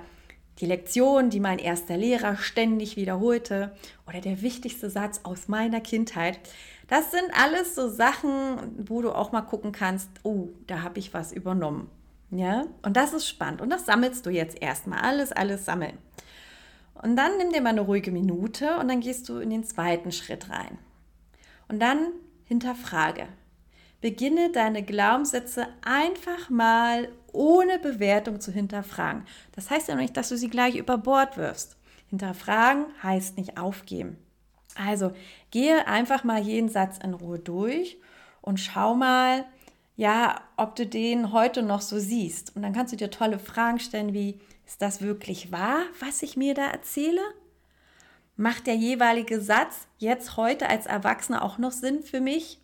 die 0.60 0.65
Lektion, 0.65 1.29
die 1.29 1.39
mein 1.39 1.60
erster 1.60 1.97
Lehrer 1.97 2.38
ständig 2.38 2.95
wiederholte 2.95 3.71
oder 4.08 4.21
der 4.21 4.41
wichtigste 4.41 4.89
Satz 4.89 5.21
aus 5.23 5.47
meiner 5.47 5.82
Kindheit. 5.82 6.39
Das 6.88 7.12
sind 7.12 7.25
alles 7.34 7.75
so 7.75 7.89
Sachen, 7.89 8.86
wo 8.88 9.01
du 9.01 9.12
auch 9.12 9.32
mal 9.32 9.41
gucken 9.41 9.71
kannst, 9.71 10.10
oh, 10.23 10.49
da 10.67 10.82
habe 10.82 10.99
ich 10.99 11.13
was 11.13 11.32
übernommen. 11.32 11.89
Ja, 12.32 12.65
und 12.84 12.95
das 12.95 13.13
ist 13.13 13.27
spannend. 13.27 13.62
Und 13.62 13.69
das 13.69 13.86
sammelst 13.86 14.25
du 14.25 14.29
jetzt 14.29 14.62
erstmal. 14.62 14.99
Alles, 14.99 15.32
alles 15.32 15.65
sammeln. 15.65 15.97
Und 17.01 17.15
dann 17.15 17.38
nimm 17.38 17.51
dir 17.51 17.62
mal 17.62 17.69
eine 17.69 17.82
ruhige 17.82 18.12
Minute 18.12 18.77
und 18.77 18.88
dann 18.88 18.99
gehst 18.99 19.29
du 19.29 19.39
in 19.39 19.49
den 19.49 19.63
zweiten 19.63 20.12
Schritt 20.12 20.49
rein. 20.49 20.77
Und 21.69 21.79
dann 21.79 22.08
hinterfrage. 22.45 23.27
Beginne 24.01 24.51
deine 24.51 24.84
Glaubenssätze 24.84 25.67
einfach 25.82 26.49
mal 26.49 27.10
ohne 27.32 27.79
Bewertung 27.79 28.41
zu 28.41 28.51
hinterfragen. 28.51 29.23
Das 29.53 29.69
heißt 29.69 29.88
ja 29.88 29.95
nicht, 29.95 30.17
dass 30.17 30.29
du 30.29 30.38
sie 30.38 30.49
gleich 30.49 30.75
über 30.75 30.97
Bord 30.97 31.38
wirfst. 31.38 31.77
Hinterfragen 32.10 32.86
heißt 33.03 33.38
nicht 33.38 33.58
aufgeben. 33.58 34.17
Also 34.75 35.13
gehe 35.51 35.88
einfach 35.88 36.23
mal 36.23 36.41
jeden 36.41 36.69
Satz 36.69 36.97
in 36.97 37.13
Ruhe 37.13 37.39
durch 37.39 37.97
und 38.41 38.60
schau 38.60 38.95
mal, 38.95 39.45
ja, 39.95 40.41
ob 40.55 40.75
du 40.75 40.86
den 40.86 41.34
heute 41.34 41.62
noch 41.62 41.82
so 41.82 41.99
siehst. 41.99 42.55
Und 42.55 42.62
dann 42.62 42.73
kannst 42.73 42.93
du 42.93 42.97
dir 42.97 43.12
tolle 43.12 43.38
Fragen 43.38 43.79
stellen 43.79 44.13
wie, 44.13 44.39
ist 44.65 44.82
das 44.82 45.01
wirklich 45.01 45.51
wahr, 45.51 45.82
was 45.99 46.21
ich 46.21 46.38
mir 46.38 46.53
da 46.53 46.67
erzähle? 46.67 47.21
Macht 48.39 48.67
der 48.67 48.75
jeweilige 48.75 49.41
Satz 49.41 49.86
jetzt 49.97 50.38
heute 50.38 50.69
als 50.69 50.86
Erwachsener 50.86 51.43
auch 51.43 51.58
noch 51.58 51.73
Sinn 51.73 52.04
für 52.04 52.21
mich? 52.21 52.62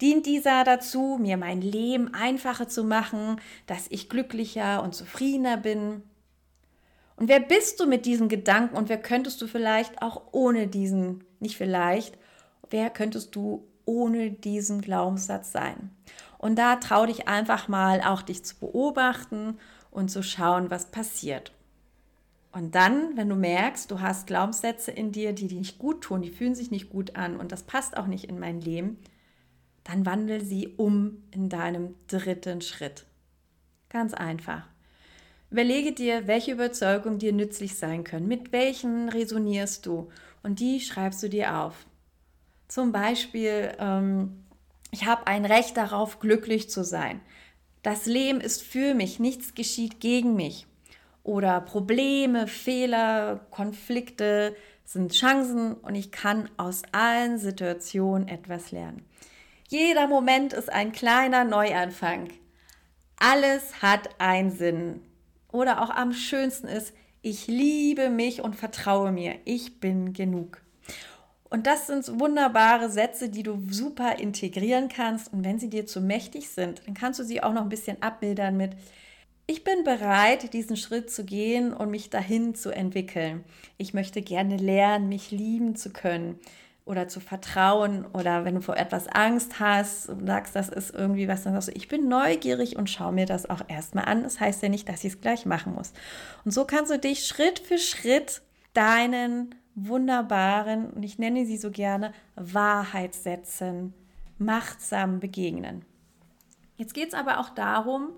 Dient 0.00 0.26
dieser 0.26 0.62
dazu, 0.62 1.18
mir 1.20 1.36
mein 1.36 1.60
Leben 1.60 2.14
einfacher 2.14 2.68
zu 2.68 2.84
machen, 2.84 3.40
dass 3.66 3.88
ich 3.88 4.08
glücklicher 4.08 4.80
und 4.84 4.94
zufriedener 4.94 5.56
bin? 5.56 6.04
Und 7.16 7.26
wer 7.26 7.40
bist 7.40 7.80
du 7.80 7.86
mit 7.86 8.06
diesem 8.06 8.28
Gedanken 8.28 8.76
und 8.76 8.88
wer 8.88 9.02
könntest 9.02 9.42
du 9.42 9.48
vielleicht 9.48 10.00
auch 10.02 10.22
ohne 10.30 10.68
diesen, 10.68 11.24
nicht 11.40 11.56
vielleicht, 11.56 12.16
wer 12.70 12.90
könntest 12.90 13.34
du 13.34 13.66
ohne 13.86 14.30
diesen 14.30 14.82
Glaubenssatz 14.82 15.50
sein? 15.50 15.90
Und 16.38 16.60
da 16.60 16.76
trau 16.76 17.06
dich 17.06 17.26
einfach 17.26 17.66
mal 17.66 18.02
auch 18.02 18.22
dich 18.22 18.44
zu 18.44 18.54
beobachten 18.60 19.58
und 19.90 20.12
zu 20.12 20.22
schauen, 20.22 20.70
was 20.70 20.92
passiert. 20.92 21.50
Und 22.54 22.76
dann, 22.76 23.16
wenn 23.16 23.28
du 23.28 23.34
merkst, 23.34 23.90
du 23.90 24.00
hast 24.00 24.28
Glaubenssätze 24.28 24.92
in 24.92 25.10
dir, 25.10 25.32
die 25.32 25.48
dir 25.48 25.58
nicht 25.58 25.80
gut 25.80 26.02
tun, 26.02 26.22
die 26.22 26.30
fühlen 26.30 26.54
sich 26.54 26.70
nicht 26.70 26.88
gut 26.88 27.16
an 27.16 27.36
und 27.36 27.50
das 27.50 27.64
passt 27.64 27.96
auch 27.96 28.06
nicht 28.06 28.26
in 28.26 28.38
mein 28.38 28.60
Leben, 28.60 28.96
dann 29.82 30.06
wandel 30.06 30.40
sie 30.40 30.68
um 30.76 31.24
in 31.32 31.48
deinem 31.48 31.96
dritten 32.06 32.60
Schritt. 32.60 33.06
Ganz 33.88 34.14
einfach. 34.14 34.68
Überlege 35.50 35.90
dir, 35.90 36.28
welche 36.28 36.52
Überzeugungen 36.52 37.18
dir 37.18 37.32
nützlich 37.32 37.74
sein 37.74 38.04
können, 38.04 38.28
mit 38.28 38.52
welchen 38.52 39.08
resonierst 39.08 39.84
du 39.84 40.08
und 40.44 40.60
die 40.60 40.78
schreibst 40.78 41.24
du 41.24 41.28
dir 41.28 41.58
auf. 41.58 41.86
Zum 42.68 42.92
Beispiel, 42.92 43.72
ähm, 43.80 44.44
ich 44.92 45.06
habe 45.06 45.26
ein 45.26 45.44
Recht 45.44 45.76
darauf, 45.76 46.20
glücklich 46.20 46.70
zu 46.70 46.84
sein. 46.84 47.20
Das 47.82 48.06
Leben 48.06 48.40
ist 48.40 48.62
für 48.62 48.94
mich, 48.94 49.18
nichts 49.18 49.56
geschieht 49.56 49.98
gegen 49.98 50.36
mich 50.36 50.68
oder 51.24 51.60
Probleme, 51.62 52.46
Fehler, 52.46 53.40
Konflikte 53.50 54.54
sind 54.84 55.12
Chancen 55.12 55.74
und 55.74 55.94
ich 55.94 56.12
kann 56.12 56.50
aus 56.58 56.82
allen 56.92 57.38
Situationen 57.38 58.28
etwas 58.28 58.70
lernen. 58.70 59.04
Jeder 59.68 60.06
Moment 60.06 60.52
ist 60.52 60.70
ein 60.70 60.92
kleiner 60.92 61.44
Neuanfang. 61.44 62.28
Alles 63.16 63.82
hat 63.82 64.20
einen 64.20 64.50
Sinn. 64.50 65.00
Oder 65.50 65.82
auch 65.82 65.90
am 65.90 66.12
schönsten 66.12 66.68
ist, 66.68 66.92
ich 67.22 67.46
liebe 67.46 68.10
mich 68.10 68.42
und 68.42 68.54
vertraue 68.54 69.10
mir. 69.10 69.36
Ich 69.46 69.80
bin 69.80 70.12
genug. 70.12 70.60
Und 71.48 71.66
das 71.66 71.86
sind 71.86 72.20
wunderbare 72.20 72.90
Sätze, 72.90 73.30
die 73.30 73.42
du 73.42 73.62
super 73.70 74.18
integrieren 74.18 74.88
kannst. 74.88 75.32
Und 75.32 75.44
wenn 75.44 75.58
sie 75.58 75.70
dir 75.70 75.86
zu 75.86 76.02
mächtig 76.02 76.50
sind, 76.50 76.82
dann 76.86 76.94
kannst 76.94 77.20
du 77.20 77.24
sie 77.24 77.42
auch 77.42 77.54
noch 77.54 77.62
ein 77.62 77.68
bisschen 77.70 78.02
abmildern 78.02 78.58
mit, 78.58 78.72
ich 79.46 79.64
bin 79.64 79.84
bereit, 79.84 80.52
diesen 80.52 80.76
Schritt 80.76 81.10
zu 81.10 81.24
gehen 81.24 81.72
und 81.72 81.90
mich 81.90 82.10
dahin 82.10 82.54
zu 82.54 82.70
entwickeln. 82.70 83.44
Ich 83.76 83.92
möchte 83.92 84.22
gerne 84.22 84.56
lernen, 84.56 85.08
mich 85.08 85.30
lieben 85.30 85.76
zu 85.76 85.90
können 85.90 86.38
oder 86.86 87.08
zu 87.08 87.20
vertrauen 87.20 88.06
oder 88.06 88.44
wenn 88.44 88.54
du 88.54 88.60
vor 88.60 88.76
etwas 88.76 89.06
Angst 89.08 89.60
hast 89.60 90.08
und 90.08 90.26
sagst, 90.26 90.54
das 90.54 90.68
ist 90.68 90.94
irgendwie 90.94 91.28
was, 91.28 91.42
dann 91.42 91.54
sagst 91.54 91.68
du, 91.68 91.72
ich 91.72 91.88
bin 91.88 92.08
neugierig 92.08 92.76
und 92.76 92.90
schau 92.90 93.12
mir 93.12 93.26
das 93.26 93.48
auch 93.48 93.62
erstmal 93.68 94.04
an. 94.04 94.22
Das 94.22 94.40
heißt 94.40 94.62
ja 94.62 94.68
nicht, 94.68 94.88
dass 94.88 95.04
ich 95.04 95.14
es 95.14 95.20
gleich 95.20 95.46
machen 95.46 95.74
muss. 95.74 95.92
Und 96.44 96.52
so 96.52 96.64
kannst 96.64 96.90
du 96.90 96.98
dich 96.98 97.26
Schritt 97.26 97.58
für 97.58 97.78
Schritt 97.78 98.42
deinen 98.74 99.54
wunderbaren, 99.74 100.90
und 100.90 101.02
ich 101.02 101.18
nenne 101.18 101.46
sie 101.46 101.56
so 101.56 101.70
gerne, 101.70 102.12
Wahrheitssätzen 102.36 103.92
machtsam 104.38 105.20
begegnen. 105.20 105.84
Jetzt 106.76 106.94
geht 106.94 107.08
es 107.08 107.14
aber 107.14 107.40
auch 107.40 107.50
darum, 107.50 108.10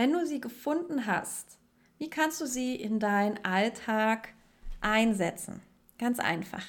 wenn 0.00 0.14
du 0.14 0.24
sie 0.24 0.40
gefunden 0.40 1.04
hast, 1.04 1.58
wie 1.98 2.08
kannst 2.08 2.40
du 2.40 2.46
sie 2.46 2.74
in 2.74 3.00
deinen 3.00 3.38
Alltag 3.44 4.30
einsetzen? 4.80 5.60
Ganz 5.98 6.18
einfach. 6.18 6.64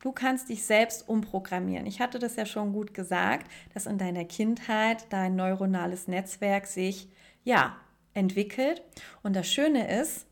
Du 0.00 0.10
kannst 0.10 0.48
dich 0.48 0.64
selbst 0.64 1.06
umprogrammieren. 1.06 1.84
Ich 1.84 2.00
hatte 2.00 2.18
das 2.18 2.36
ja 2.36 2.46
schon 2.46 2.72
gut 2.72 2.94
gesagt, 2.94 3.46
dass 3.74 3.84
in 3.84 3.98
deiner 3.98 4.24
Kindheit 4.24 5.04
dein 5.10 5.36
neuronales 5.36 6.08
Netzwerk 6.08 6.66
sich 6.66 7.10
ja 7.44 7.76
entwickelt. 8.14 8.80
Und 9.22 9.36
das 9.36 9.52
Schöne 9.52 10.00
ist, 10.00 10.24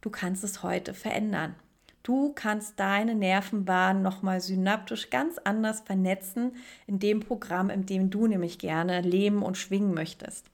du 0.00 0.08
kannst 0.08 0.44
es 0.44 0.62
heute 0.62 0.94
verändern. 0.94 1.56
Du 2.02 2.32
kannst 2.32 2.80
deine 2.80 3.14
Nervenbahn 3.14 4.00
nochmal 4.00 4.40
synaptisch 4.40 5.10
ganz 5.10 5.36
anders 5.36 5.80
vernetzen 5.80 6.56
in 6.86 7.00
dem 7.00 7.20
Programm, 7.20 7.68
in 7.68 7.84
dem 7.84 8.08
du 8.08 8.28
nämlich 8.28 8.58
gerne 8.58 9.02
leben 9.02 9.42
und 9.42 9.58
schwingen 9.58 9.92
möchtest. 9.92 10.46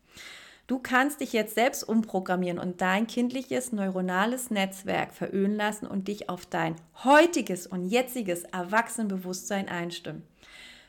Du 0.68 0.78
kannst 0.78 1.22
dich 1.22 1.32
jetzt 1.32 1.54
selbst 1.54 1.82
umprogrammieren 1.82 2.58
und 2.58 2.82
dein 2.82 3.06
kindliches 3.06 3.72
neuronales 3.72 4.50
Netzwerk 4.50 5.14
veröhen 5.14 5.56
lassen 5.56 5.86
und 5.86 6.08
dich 6.08 6.28
auf 6.28 6.44
dein 6.44 6.76
heutiges 7.04 7.66
und 7.66 7.86
jetziges 7.86 8.44
Erwachsenenbewusstsein 8.44 9.70
einstimmen. 9.70 10.24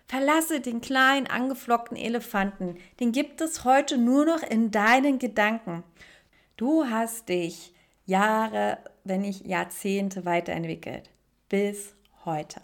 Verlasse 0.05 0.59
den 0.59 0.81
kleinen 0.81 1.27
angeflockten 1.27 1.95
Elefanten, 1.95 2.75
den 2.99 3.13
gibt 3.13 3.39
es 3.39 3.63
heute 3.63 3.97
nur 3.97 4.25
noch 4.25 4.43
in 4.43 4.69
deinen 4.69 5.17
Gedanken. 5.17 5.85
Du 6.57 6.83
hast 6.83 7.29
dich 7.29 7.73
Jahre, 8.05 8.79
wenn 9.05 9.21
nicht 9.21 9.45
Jahrzehnte 9.47 10.25
weiterentwickelt. 10.25 11.09
Bis 11.47 11.95
heute. 12.25 12.59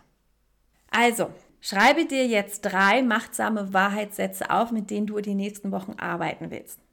Also, 0.92 1.30
schreibe 1.62 2.08
dir 2.08 2.28
jetzt 2.28 2.62
drei 2.62 3.02
machtsame 3.04 3.72
Wahrheitssätze 3.72 4.50
auf, 4.50 4.72
mit 4.72 4.90
denen 4.90 5.08
du 5.08 5.22
die 5.22 5.36
nächsten 5.36 5.72
Wochen 5.72 5.94
arbeiten 5.94 6.52
willst. 6.52 6.85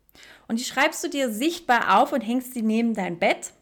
Und 0.48 0.58
die 0.58 0.64
schreibst 0.64 1.02
du 1.04 1.08
dir 1.08 1.30
sichtbar 1.30 2.00
auf 2.00 2.12
und 2.12 2.20
hängst 2.20 2.54
sie 2.54 2.62
neben 2.62 2.94
dein 2.94 3.18
Bett. 3.18 3.52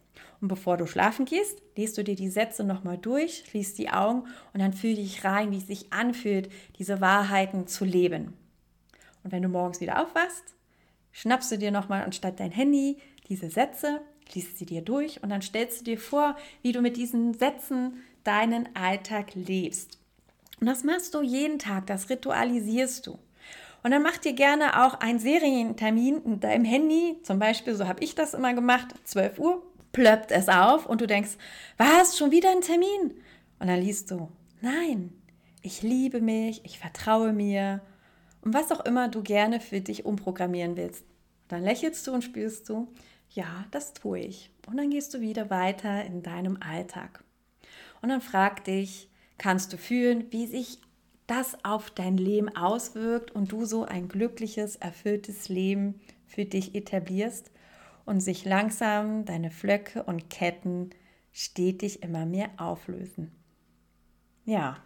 Und 0.40 0.48
bevor 0.48 0.76
du 0.76 0.86
schlafen 0.86 1.26
gehst, 1.26 1.60
liest 1.76 1.98
du 1.98 2.04
dir 2.04 2.16
die 2.16 2.30
Sätze 2.30 2.64
nochmal 2.64 2.98
durch, 2.98 3.44
schließt 3.48 3.78
die 3.78 3.90
Augen 3.90 4.24
und 4.52 4.60
dann 4.60 4.72
fühl 4.72 4.94
dich 4.94 5.24
rein, 5.24 5.50
wie 5.50 5.58
es 5.58 5.66
sich 5.66 5.92
anfühlt, 5.92 6.50
diese 6.78 7.00
Wahrheiten 7.00 7.66
zu 7.66 7.84
leben. 7.84 8.32
Und 9.22 9.32
wenn 9.32 9.42
du 9.42 9.48
morgens 9.48 9.80
wieder 9.80 10.02
aufwachst, 10.02 10.54
schnappst 11.12 11.52
du 11.52 11.58
dir 11.58 11.70
nochmal 11.70 12.04
anstatt 12.04 12.40
dein 12.40 12.52
Handy 12.52 12.98
diese 13.28 13.50
Sätze, 13.50 14.00
liest 14.34 14.58
sie 14.58 14.66
dir 14.66 14.82
durch 14.82 15.22
und 15.22 15.28
dann 15.28 15.42
stellst 15.42 15.80
du 15.80 15.84
dir 15.84 15.98
vor, 15.98 16.36
wie 16.62 16.72
du 16.72 16.80
mit 16.80 16.96
diesen 16.96 17.34
Sätzen 17.34 18.02
deinen 18.24 18.74
Alltag 18.74 19.34
lebst. 19.34 19.98
Und 20.60 20.66
das 20.66 20.84
machst 20.84 21.14
du 21.14 21.22
jeden 21.22 21.58
Tag, 21.58 21.86
das 21.86 22.10
ritualisierst 22.10 23.06
du. 23.06 23.18
Und 23.82 23.92
dann 23.92 24.02
mach 24.02 24.18
dir 24.18 24.34
gerne 24.34 24.84
auch 24.84 24.94
einen 24.94 25.18
Serientermin 25.18 26.22
in 26.24 26.40
deinem 26.40 26.64
Handy, 26.64 27.16
zum 27.22 27.38
Beispiel, 27.38 27.74
so 27.74 27.88
habe 27.88 28.02
ich 28.04 28.14
das 28.14 28.34
immer 28.34 28.52
gemacht, 28.52 28.88
12 29.04 29.38
Uhr, 29.38 29.62
plöppt 29.92 30.30
es 30.30 30.48
auf 30.48 30.86
und 30.86 31.00
du 31.00 31.06
denkst, 31.06 31.30
was, 31.76 32.16
schon 32.16 32.30
wieder 32.30 32.50
ein 32.50 32.60
Termin? 32.60 33.14
Und 33.58 33.68
dann 33.68 33.80
liest 33.80 34.10
du, 34.10 34.30
nein, 34.60 35.12
ich 35.62 35.82
liebe 35.82 36.20
mich, 36.20 36.64
ich 36.64 36.78
vertraue 36.78 37.32
mir 37.32 37.80
und 38.42 38.54
was 38.54 38.72
auch 38.72 38.84
immer 38.84 39.08
du 39.08 39.22
gerne 39.22 39.60
für 39.60 39.80
dich 39.80 40.04
umprogrammieren 40.04 40.76
willst. 40.76 41.04
Dann 41.48 41.62
lächelst 41.62 42.06
du 42.06 42.12
und 42.12 42.22
spürst 42.22 42.68
du, 42.68 42.88
ja, 43.30 43.64
das 43.70 43.92
tue 43.92 44.20
ich. 44.20 44.50
Und 44.66 44.76
dann 44.76 44.90
gehst 44.90 45.14
du 45.14 45.20
wieder 45.20 45.50
weiter 45.50 46.04
in 46.04 46.22
deinem 46.22 46.58
Alltag. 46.60 47.22
Und 48.02 48.08
dann 48.08 48.20
frag 48.20 48.64
dich, 48.64 49.08
kannst 49.38 49.72
du 49.72 49.76
fühlen, 49.76 50.26
wie 50.30 50.46
sich 50.46 50.80
das 51.30 51.64
auf 51.64 51.90
dein 51.90 52.16
Leben 52.16 52.54
auswirkt 52.56 53.30
und 53.30 53.52
du 53.52 53.64
so 53.64 53.84
ein 53.84 54.08
glückliches, 54.08 54.74
erfülltes 54.76 55.48
Leben 55.48 56.00
für 56.26 56.44
dich 56.44 56.74
etablierst 56.74 57.52
und 58.04 58.20
sich 58.20 58.44
langsam 58.44 59.24
deine 59.24 59.52
Flöcke 59.52 60.02
und 60.02 60.28
Ketten 60.28 60.90
stetig 61.32 62.02
immer 62.02 62.26
mehr 62.26 62.50
auflösen. 62.56 63.30
Ja, 64.44 64.76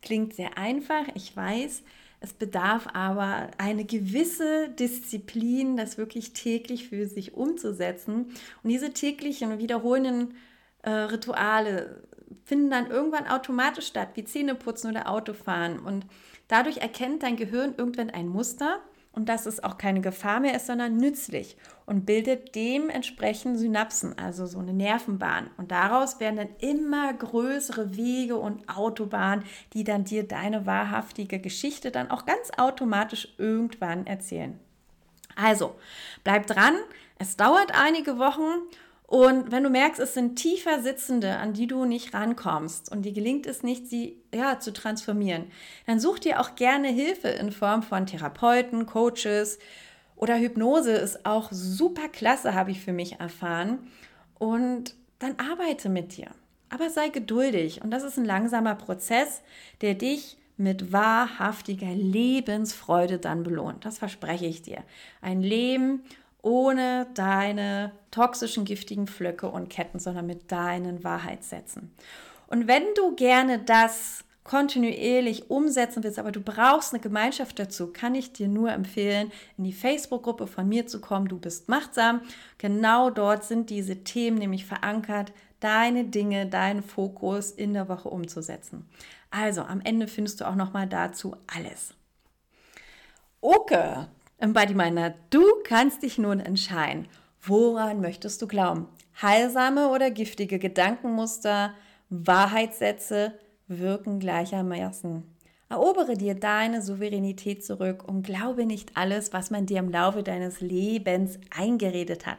klingt 0.00 0.32
sehr 0.32 0.56
einfach, 0.56 1.04
ich 1.14 1.36
weiß, 1.36 1.82
es 2.20 2.32
bedarf 2.32 2.86
aber 2.94 3.50
eine 3.58 3.84
gewisse 3.84 4.70
Disziplin, 4.70 5.76
das 5.76 5.98
wirklich 5.98 6.32
täglich 6.32 6.88
für 6.88 7.06
sich 7.06 7.34
umzusetzen. 7.34 8.26
Und 8.62 8.70
diese 8.70 8.92
täglichen 8.92 9.58
wiederholenden 9.58 10.34
äh, 10.82 10.90
Rituale 10.90 12.02
finden 12.44 12.70
dann 12.70 12.90
irgendwann 12.90 13.26
automatisch 13.26 13.86
statt, 13.86 14.10
wie 14.14 14.24
Zähneputzen 14.24 14.90
oder 14.90 15.10
Autofahren. 15.10 15.78
Und 15.80 16.06
dadurch 16.48 16.78
erkennt 16.78 17.22
dein 17.22 17.36
Gehirn 17.36 17.74
irgendwann 17.76 18.10
ein 18.10 18.28
Muster 18.28 18.80
und 19.12 19.28
dass 19.28 19.46
es 19.46 19.62
auch 19.62 19.76
keine 19.76 20.00
Gefahr 20.00 20.40
mehr 20.40 20.54
ist, 20.54 20.66
sondern 20.66 20.96
nützlich 20.96 21.56
und 21.84 22.06
bildet 22.06 22.54
dementsprechend 22.54 23.58
Synapsen, 23.58 24.16
also 24.16 24.46
so 24.46 24.60
eine 24.60 24.72
Nervenbahn. 24.72 25.50
Und 25.56 25.72
daraus 25.72 26.20
werden 26.20 26.36
dann 26.36 26.56
immer 26.60 27.12
größere 27.12 27.96
Wege 27.96 28.36
und 28.36 28.68
Autobahnen, 28.68 29.44
die 29.72 29.82
dann 29.82 30.04
dir 30.04 30.26
deine 30.26 30.66
wahrhaftige 30.66 31.40
Geschichte 31.40 31.90
dann 31.90 32.10
auch 32.10 32.24
ganz 32.24 32.52
automatisch 32.56 33.34
irgendwann 33.38 34.06
erzählen. 34.06 34.58
Also, 35.34 35.74
bleib 36.22 36.46
dran. 36.46 36.76
Es 37.18 37.36
dauert 37.36 37.72
einige 37.74 38.18
Wochen 38.18 38.62
und 39.10 39.50
wenn 39.50 39.64
du 39.64 39.70
merkst, 39.70 40.00
es 40.00 40.14
sind 40.14 40.36
tiefer 40.36 40.82
sitzende, 40.82 41.38
an 41.38 41.52
die 41.52 41.66
du 41.66 41.84
nicht 41.84 42.14
rankommst 42.14 42.92
und 42.92 43.02
dir 43.02 43.10
gelingt 43.10 43.44
es 43.44 43.64
nicht, 43.64 43.88
sie 43.88 44.22
ja, 44.32 44.60
zu 44.60 44.72
transformieren, 44.72 45.46
dann 45.84 45.98
such 45.98 46.20
dir 46.20 46.38
auch 46.38 46.54
gerne 46.54 46.86
Hilfe 46.86 47.26
in 47.26 47.50
Form 47.50 47.82
von 47.82 48.06
Therapeuten, 48.06 48.86
Coaches 48.86 49.58
oder 50.14 50.38
Hypnose 50.38 50.92
ist 50.92 51.26
auch 51.26 51.48
super 51.50 52.06
klasse, 52.06 52.54
habe 52.54 52.70
ich 52.70 52.82
für 52.82 52.92
mich 52.92 53.18
erfahren. 53.18 53.80
Und 54.38 54.94
dann 55.18 55.34
arbeite 55.40 55.88
mit 55.88 56.16
dir. 56.16 56.28
Aber 56.68 56.88
sei 56.88 57.08
geduldig 57.08 57.82
und 57.82 57.90
das 57.90 58.04
ist 58.04 58.16
ein 58.16 58.24
langsamer 58.24 58.76
Prozess, 58.76 59.42
der 59.80 59.94
dich 59.94 60.36
mit 60.56 60.92
wahrhaftiger 60.92 61.92
Lebensfreude 61.92 63.18
dann 63.18 63.42
belohnt. 63.42 63.84
Das 63.84 63.98
verspreche 63.98 64.46
ich 64.46 64.62
dir. 64.62 64.84
Ein 65.20 65.42
Leben 65.42 66.04
ohne 66.42 67.06
deine 67.14 67.92
toxischen, 68.10 68.64
giftigen 68.64 69.06
Flöcke 69.06 69.48
und 69.48 69.68
Ketten, 69.68 69.98
sondern 69.98 70.26
mit 70.26 70.50
deinen 70.50 71.04
Wahrheitssätzen. 71.04 71.94
Und 72.46 72.66
wenn 72.66 72.82
du 72.94 73.14
gerne 73.14 73.58
das 73.58 74.24
kontinuierlich 74.42 75.50
umsetzen 75.50 76.02
willst, 76.02 76.18
aber 76.18 76.32
du 76.32 76.40
brauchst 76.40 76.92
eine 76.92 77.00
Gemeinschaft 77.00 77.58
dazu, 77.58 77.92
kann 77.92 78.14
ich 78.14 78.32
dir 78.32 78.48
nur 78.48 78.72
empfehlen, 78.72 79.30
in 79.56 79.64
die 79.64 79.72
Facebook-Gruppe 79.72 80.46
von 80.46 80.68
mir 80.68 80.86
zu 80.86 81.00
kommen. 81.00 81.28
Du 81.28 81.38
bist 81.38 81.68
machtsam. 81.68 82.22
Genau 82.58 83.10
dort 83.10 83.44
sind 83.44 83.70
diese 83.70 84.02
Themen 84.02 84.38
nämlich 84.38 84.66
verankert, 84.66 85.32
deine 85.60 86.04
Dinge, 86.04 86.46
deinen 86.46 86.82
Fokus 86.82 87.50
in 87.52 87.74
der 87.74 87.88
Woche 87.88 88.08
umzusetzen. 88.08 88.88
Also 89.30 89.62
am 89.62 89.80
Ende 89.82 90.08
findest 90.08 90.40
du 90.40 90.48
auch 90.48 90.56
noch 90.56 90.72
mal 90.72 90.88
dazu 90.88 91.36
alles. 91.46 91.94
Okay, 93.40 94.06
Embody 94.42 94.72
Minder, 94.72 95.12
du 95.28 95.44
kannst 95.64 96.02
dich 96.02 96.16
nun 96.16 96.40
entscheiden. 96.40 97.06
Woran 97.42 98.00
möchtest 98.00 98.40
du 98.40 98.46
glauben? 98.46 98.88
Heilsame 99.20 99.90
oder 99.90 100.10
giftige 100.10 100.58
Gedankenmuster, 100.58 101.74
Wahrheitssätze 102.08 103.34
wirken 103.68 104.18
gleichermaßen. 104.18 105.24
Erobere 105.68 106.14
dir 106.14 106.34
deine 106.34 106.80
Souveränität 106.80 107.62
zurück 107.62 108.02
und 108.08 108.22
glaube 108.22 108.64
nicht 108.64 108.96
alles, 108.96 109.34
was 109.34 109.50
man 109.50 109.66
dir 109.66 109.78
im 109.78 109.90
Laufe 109.90 110.22
deines 110.22 110.62
Lebens 110.62 111.38
eingeredet 111.54 112.24
hat. 112.24 112.38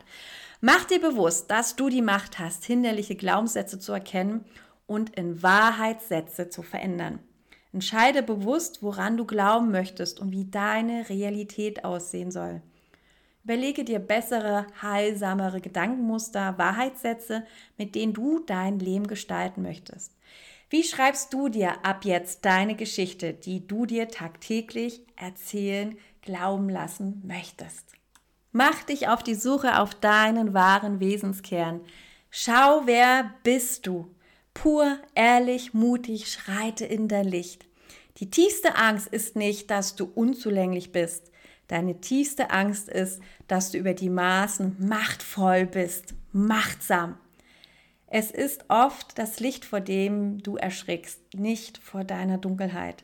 Mach 0.60 0.86
dir 0.86 1.00
bewusst, 1.00 1.52
dass 1.52 1.76
du 1.76 1.88
die 1.88 2.02
Macht 2.02 2.40
hast, 2.40 2.66
hinderliche 2.66 3.16
Glaubenssätze 3.16 3.78
zu 3.78 3.92
erkennen 3.92 4.44
und 4.88 5.16
in 5.16 5.44
Wahrheitssätze 5.44 6.50
zu 6.50 6.64
verändern. 6.64 7.20
Entscheide 7.74 8.22
bewusst, 8.22 8.84
woran 8.84 9.18
du 9.18 9.26
glauben 9.26 9.72
möchtest 9.72 10.20
und 10.20 10.32
wie 10.32 10.46
deine 10.46 11.08
Realität 11.10 11.86
aussehen 11.86 12.32
soll. 12.32 12.62
Überlege 13.44 13.84
dir 13.84 14.00
bessere, 14.00 14.68
heilsamere 14.82 15.62
Gedankenmuster, 15.62 16.58
Wahrheitssätze, 16.58 17.44
mit 17.78 17.96
denen 17.96 18.14
du 18.14 18.40
dein 18.40 18.78
Leben 18.78 19.08
gestalten 19.08 19.62
möchtest. 19.62 20.16
Wie 20.70 20.84
schreibst 20.84 21.34
du 21.34 21.50
dir 21.50 21.84
ab 21.86 22.06
jetzt 22.06 22.46
deine 22.46 22.76
Geschichte, 22.76 23.34
die 23.34 23.68
du 23.68 23.86
dir 23.86 24.08
tagtäglich 24.10 25.02
erzählen, 25.16 25.98
glauben 26.22 26.70
lassen 26.70 27.24
möchtest? 27.26 27.92
Mach 28.52 28.84
dich 28.84 29.08
auf 29.08 29.24
die 29.24 29.36
Suche 29.36 29.80
auf 29.80 29.96
deinen 29.96 30.54
wahren 30.54 31.00
Wesenskern. 31.00 31.82
Schau, 32.30 32.84
wer 32.86 33.34
bist 33.44 33.88
du? 33.88 34.14
Pur, 34.54 35.00
ehrlich, 35.16 35.74
mutig, 35.74 36.32
schreite 36.32 36.86
in 36.86 37.08
dein 37.08 37.26
Licht. 37.26 37.66
Die 38.18 38.30
tiefste 38.30 38.76
Angst 38.76 39.08
ist 39.08 39.36
nicht, 39.36 39.72
dass 39.72 39.96
du 39.96 40.06
unzulänglich 40.06 40.92
bist. 40.92 41.32
Deine 41.68 42.02
tiefste 42.02 42.52
Angst 42.52 42.90
ist, 42.90 43.22
dass 43.48 43.72
du 43.72 43.78
über 43.78 43.94
die 43.94 44.10
Maßen 44.10 44.76
machtvoll 44.80 45.66
bist, 45.66 46.14
machtsam. 46.34 47.18
Es 48.08 48.30
ist 48.30 48.66
oft 48.68 49.18
das 49.18 49.40
Licht, 49.40 49.64
vor 49.64 49.80
dem 49.80 50.44
du 50.44 50.58
erschrickst, 50.58 51.20
nicht 51.34 51.78
vor 51.78 52.04
deiner 52.04 52.38
Dunkelheit. 52.38 53.04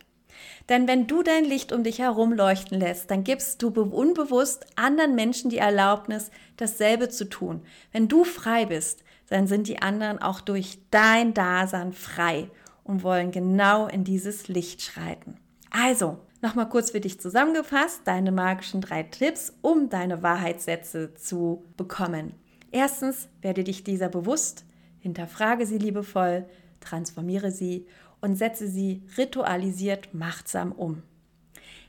Denn 0.69 0.87
wenn 0.87 1.07
du 1.07 1.23
dein 1.23 1.45
Licht 1.45 1.71
um 1.71 1.83
dich 1.83 1.99
herum 1.99 2.33
leuchten 2.33 2.77
lässt, 2.77 3.09
dann 3.09 3.23
gibst 3.23 3.61
du 3.61 3.69
unbewusst 3.69 4.65
anderen 4.75 5.15
Menschen 5.15 5.49
die 5.49 5.57
Erlaubnis, 5.57 6.29
dasselbe 6.57 7.09
zu 7.09 7.29
tun. 7.29 7.63
Wenn 7.91 8.07
du 8.07 8.23
frei 8.23 8.65
bist, 8.65 9.03
dann 9.29 9.47
sind 9.47 9.67
die 9.67 9.81
anderen 9.81 10.21
auch 10.21 10.41
durch 10.41 10.79
dein 10.91 11.33
Dasein 11.33 11.93
frei 11.93 12.49
und 12.83 13.03
wollen 13.03 13.31
genau 13.31 13.87
in 13.87 14.03
dieses 14.03 14.47
Licht 14.47 14.81
schreiten. 14.81 15.37
Also, 15.69 16.17
nochmal 16.41 16.69
kurz 16.69 16.91
für 16.91 17.01
dich 17.01 17.19
zusammengefasst, 17.19 18.01
deine 18.05 18.31
magischen 18.31 18.81
drei 18.81 19.03
Tipps, 19.03 19.53
um 19.61 19.89
deine 19.89 20.23
Wahrheitssätze 20.23 21.13
zu 21.15 21.65
bekommen. 21.75 22.33
Erstens, 22.71 23.27
werde 23.41 23.63
dich 23.63 23.83
dieser 23.83 24.09
bewusst, 24.09 24.65
hinterfrage 24.99 25.65
sie 25.65 25.77
liebevoll, 25.77 26.45
transformiere 26.79 27.51
sie 27.51 27.87
und 28.21 28.35
setze 28.35 28.67
sie 28.67 29.03
ritualisiert 29.17 30.13
machtsam 30.13 30.71
um. 30.71 31.03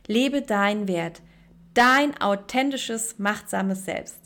Lebe 0.06 0.42
dein 0.42 0.88
Wert, 0.88 1.22
dein 1.74 2.20
authentisches, 2.20 3.18
machtsames 3.18 3.84
Selbst. 3.84 4.18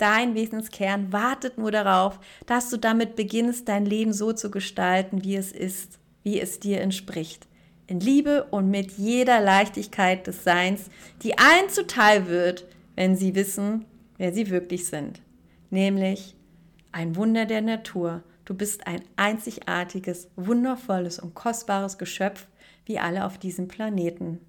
Dein 0.00 0.34
Wesenskern 0.34 1.12
wartet 1.12 1.58
nur 1.58 1.70
darauf, 1.70 2.20
dass 2.46 2.70
du 2.70 2.78
damit 2.78 3.16
beginnst, 3.16 3.68
dein 3.68 3.84
Leben 3.84 4.14
so 4.14 4.32
zu 4.32 4.50
gestalten, 4.50 5.24
wie 5.24 5.36
es 5.36 5.52
ist, 5.52 5.98
wie 6.22 6.40
es 6.40 6.58
dir 6.58 6.80
entspricht. 6.80 7.46
In 7.86 8.00
Liebe 8.00 8.44
und 8.44 8.70
mit 8.70 8.92
jeder 8.92 9.42
Leichtigkeit 9.42 10.26
des 10.26 10.42
Seins, 10.42 10.88
die 11.22 11.36
allen 11.36 11.68
zuteil 11.68 12.28
wird, 12.28 12.64
wenn 12.96 13.14
sie 13.14 13.34
wissen, 13.34 13.84
wer 14.16 14.32
sie 14.32 14.48
wirklich 14.48 14.86
sind. 14.86 15.20
Nämlich 15.68 16.34
ein 16.92 17.14
Wunder 17.14 17.44
der 17.44 17.60
Natur. 17.60 18.22
Du 18.46 18.54
bist 18.54 18.86
ein 18.86 19.02
einzigartiges, 19.16 20.30
wundervolles 20.34 21.18
und 21.18 21.34
kostbares 21.34 21.98
Geschöpf, 21.98 22.46
wie 22.86 22.98
alle 22.98 23.26
auf 23.26 23.36
diesem 23.36 23.68
Planeten. 23.68 24.40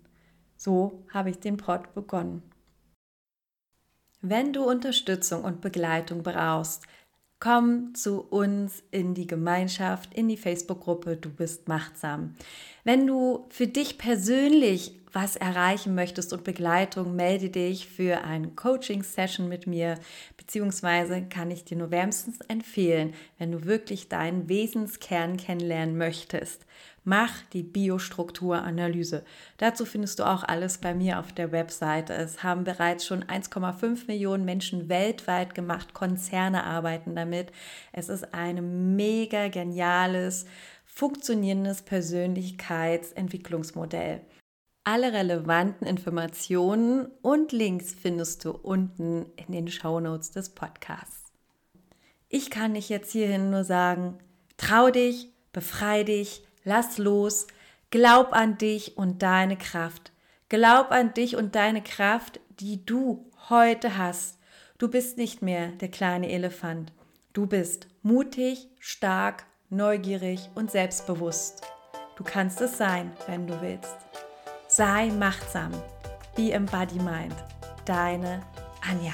So 0.55 1.03
habe 1.13 1.29
ich 1.29 1.39
den 1.39 1.57
Pod 1.57 1.93
begonnen. 1.93 2.41
Wenn 4.21 4.53
du 4.53 4.63
Unterstützung 4.63 5.43
und 5.43 5.61
Begleitung 5.61 6.21
brauchst, 6.21 6.83
komm 7.39 7.95
zu 7.95 8.21
uns 8.21 8.83
in 8.91 9.15
die 9.15 9.25
Gemeinschaft, 9.25 10.13
in 10.13 10.27
die 10.27 10.37
Facebook-Gruppe 10.37 11.17
Du 11.17 11.29
bist 11.29 11.67
machtsam. 11.67 12.35
Wenn 12.83 13.07
du 13.07 13.47
für 13.49 13.65
dich 13.65 13.97
persönlich 13.97 14.95
was 15.11 15.35
erreichen 15.35 15.95
möchtest 15.95 16.33
und 16.33 16.43
Begleitung, 16.43 17.15
melde 17.15 17.49
dich 17.49 17.87
für 17.87 18.23
eine 18.23 18.49
Coaching-Session 18.49 19.49
mit 19.49 19.65
mir, 19.65 19.97
beziehungsweise 20.37 21.23
kann 21.23 21.49
ich 21.49 21.65
dir 21.65 21.77
nur 21.77 21.89
wärmstens 21.89 22.39
empfehlen, 22.47 23.13
wenn 23.39 23.51
du 23.51 23.65
wirklich 23.65 24.07
deinen 24.07 24.47
Wesenskern 24.47 25.35
kennenlernen 25.35 25.97
möchtest. 25.97 26.65
Mach 27.03 27.31
die 27.53 27.63
Biostrukturanalyse. 27.63 29.23
Dazu 29.57 29.85
findest 29.85 30.19
du 30.19 30.23
auch 30.23 30.43
alles 30.43 30.77
bei 30.77 30.93
mir 30.93 31.17
auf 31.19 31.33
der 31.33 31.51
Webseite. 31.51 32.13
Es 32.13 32.43
haben 32.43 32.63
bereits 32.63 33.07
schon 33.07 33.23
1,5 33.23 34.05
Millionen 34.05 34.45
Menschen 34.45 34.87
weltweit 34.87 35.55
gemacht. 35.55 35.95
Konzerne 35.95 36.63
arbeiten 36.63 37.15
damit. 37.15 37.51
Es 37.91 38.07
ist 38.07 38.35
ein 38.35 38.95
mega 38.95 39.47
geniales, 39.47 40.45
funktionierendes 40.85 41.81
Persönlichkeitsentwicklungsmodell. 41.81 44.21
Alle 44.83 45.13
relevanten 45.13 45.87
Informationen 45.87 47.07
und 47.23 47.51
Links 47.51 47.93
findest 47.93 48.45
du 48.45 48.51
unten 48.51 49.25
in 49.37 49.53
den 49.53 49.69
Shownotes 49.69 50.29
des 50.31 50.49
Podcasts. 50.49 51.31
Ich 52.29 52.51
kann 52.51 52.75
dich 52.75 52.89
jetzt 52.89 53.11
hierhin 53.11 53.49
nur 53.49 53.63
sagen, 53.63 54.19
trau 54.57 54.91
dich, 54.91 55.29
befrei 55.51 56.03
dich, 56.03 56.43
lass 56.63 56.97
los, 56.97 57.47
glaub 57.89 58.33
an 58.33 58.57
dich 58.57 58.97
und 58.97 59.21
deine 59.21 59.57
Kraft. 59.57 60.11
Glaub 60.49 60.91
an 60.91 61.13
dich 61.13 61.35
und 61.35 61.55
deine 61.55 61.81
Kraft, 61.81 62.39
die 62.59 62.85
du 62.85 63.25
heute 63.49 63.97
hast. 63.97 64.37
Du 64.77 64.89
bist 64.89 65.17
nicht 65.17 65.41
mehr 65.41 65.67
der 65.67 65.89
kleine 65.89 66.29
Elefant. 66.29 66.91
Du 67.33 67.45
bist 67.45 67.87
mutig, 68.01 68.67
stark, 68.79 69.45
neugierig 69.69 70.49
und 70.55 70.71
selbstbewusst. 70.71 71.61
Du 72.17 72.23
kannst 72.23 72.59
es 72.61 72.77
sein, 72.77 73.11
wenn 73.27 73.47
du 73.47 73.61
willst. 73.61 73.95
Sei 74.67 75.07
machtsam. 75.07 75.71
Be 76.35 76.51
Embody 76.51 76.99
Mind. 76.99 77.35
Deine 77.85 78.41
Anja. 78.81 79.13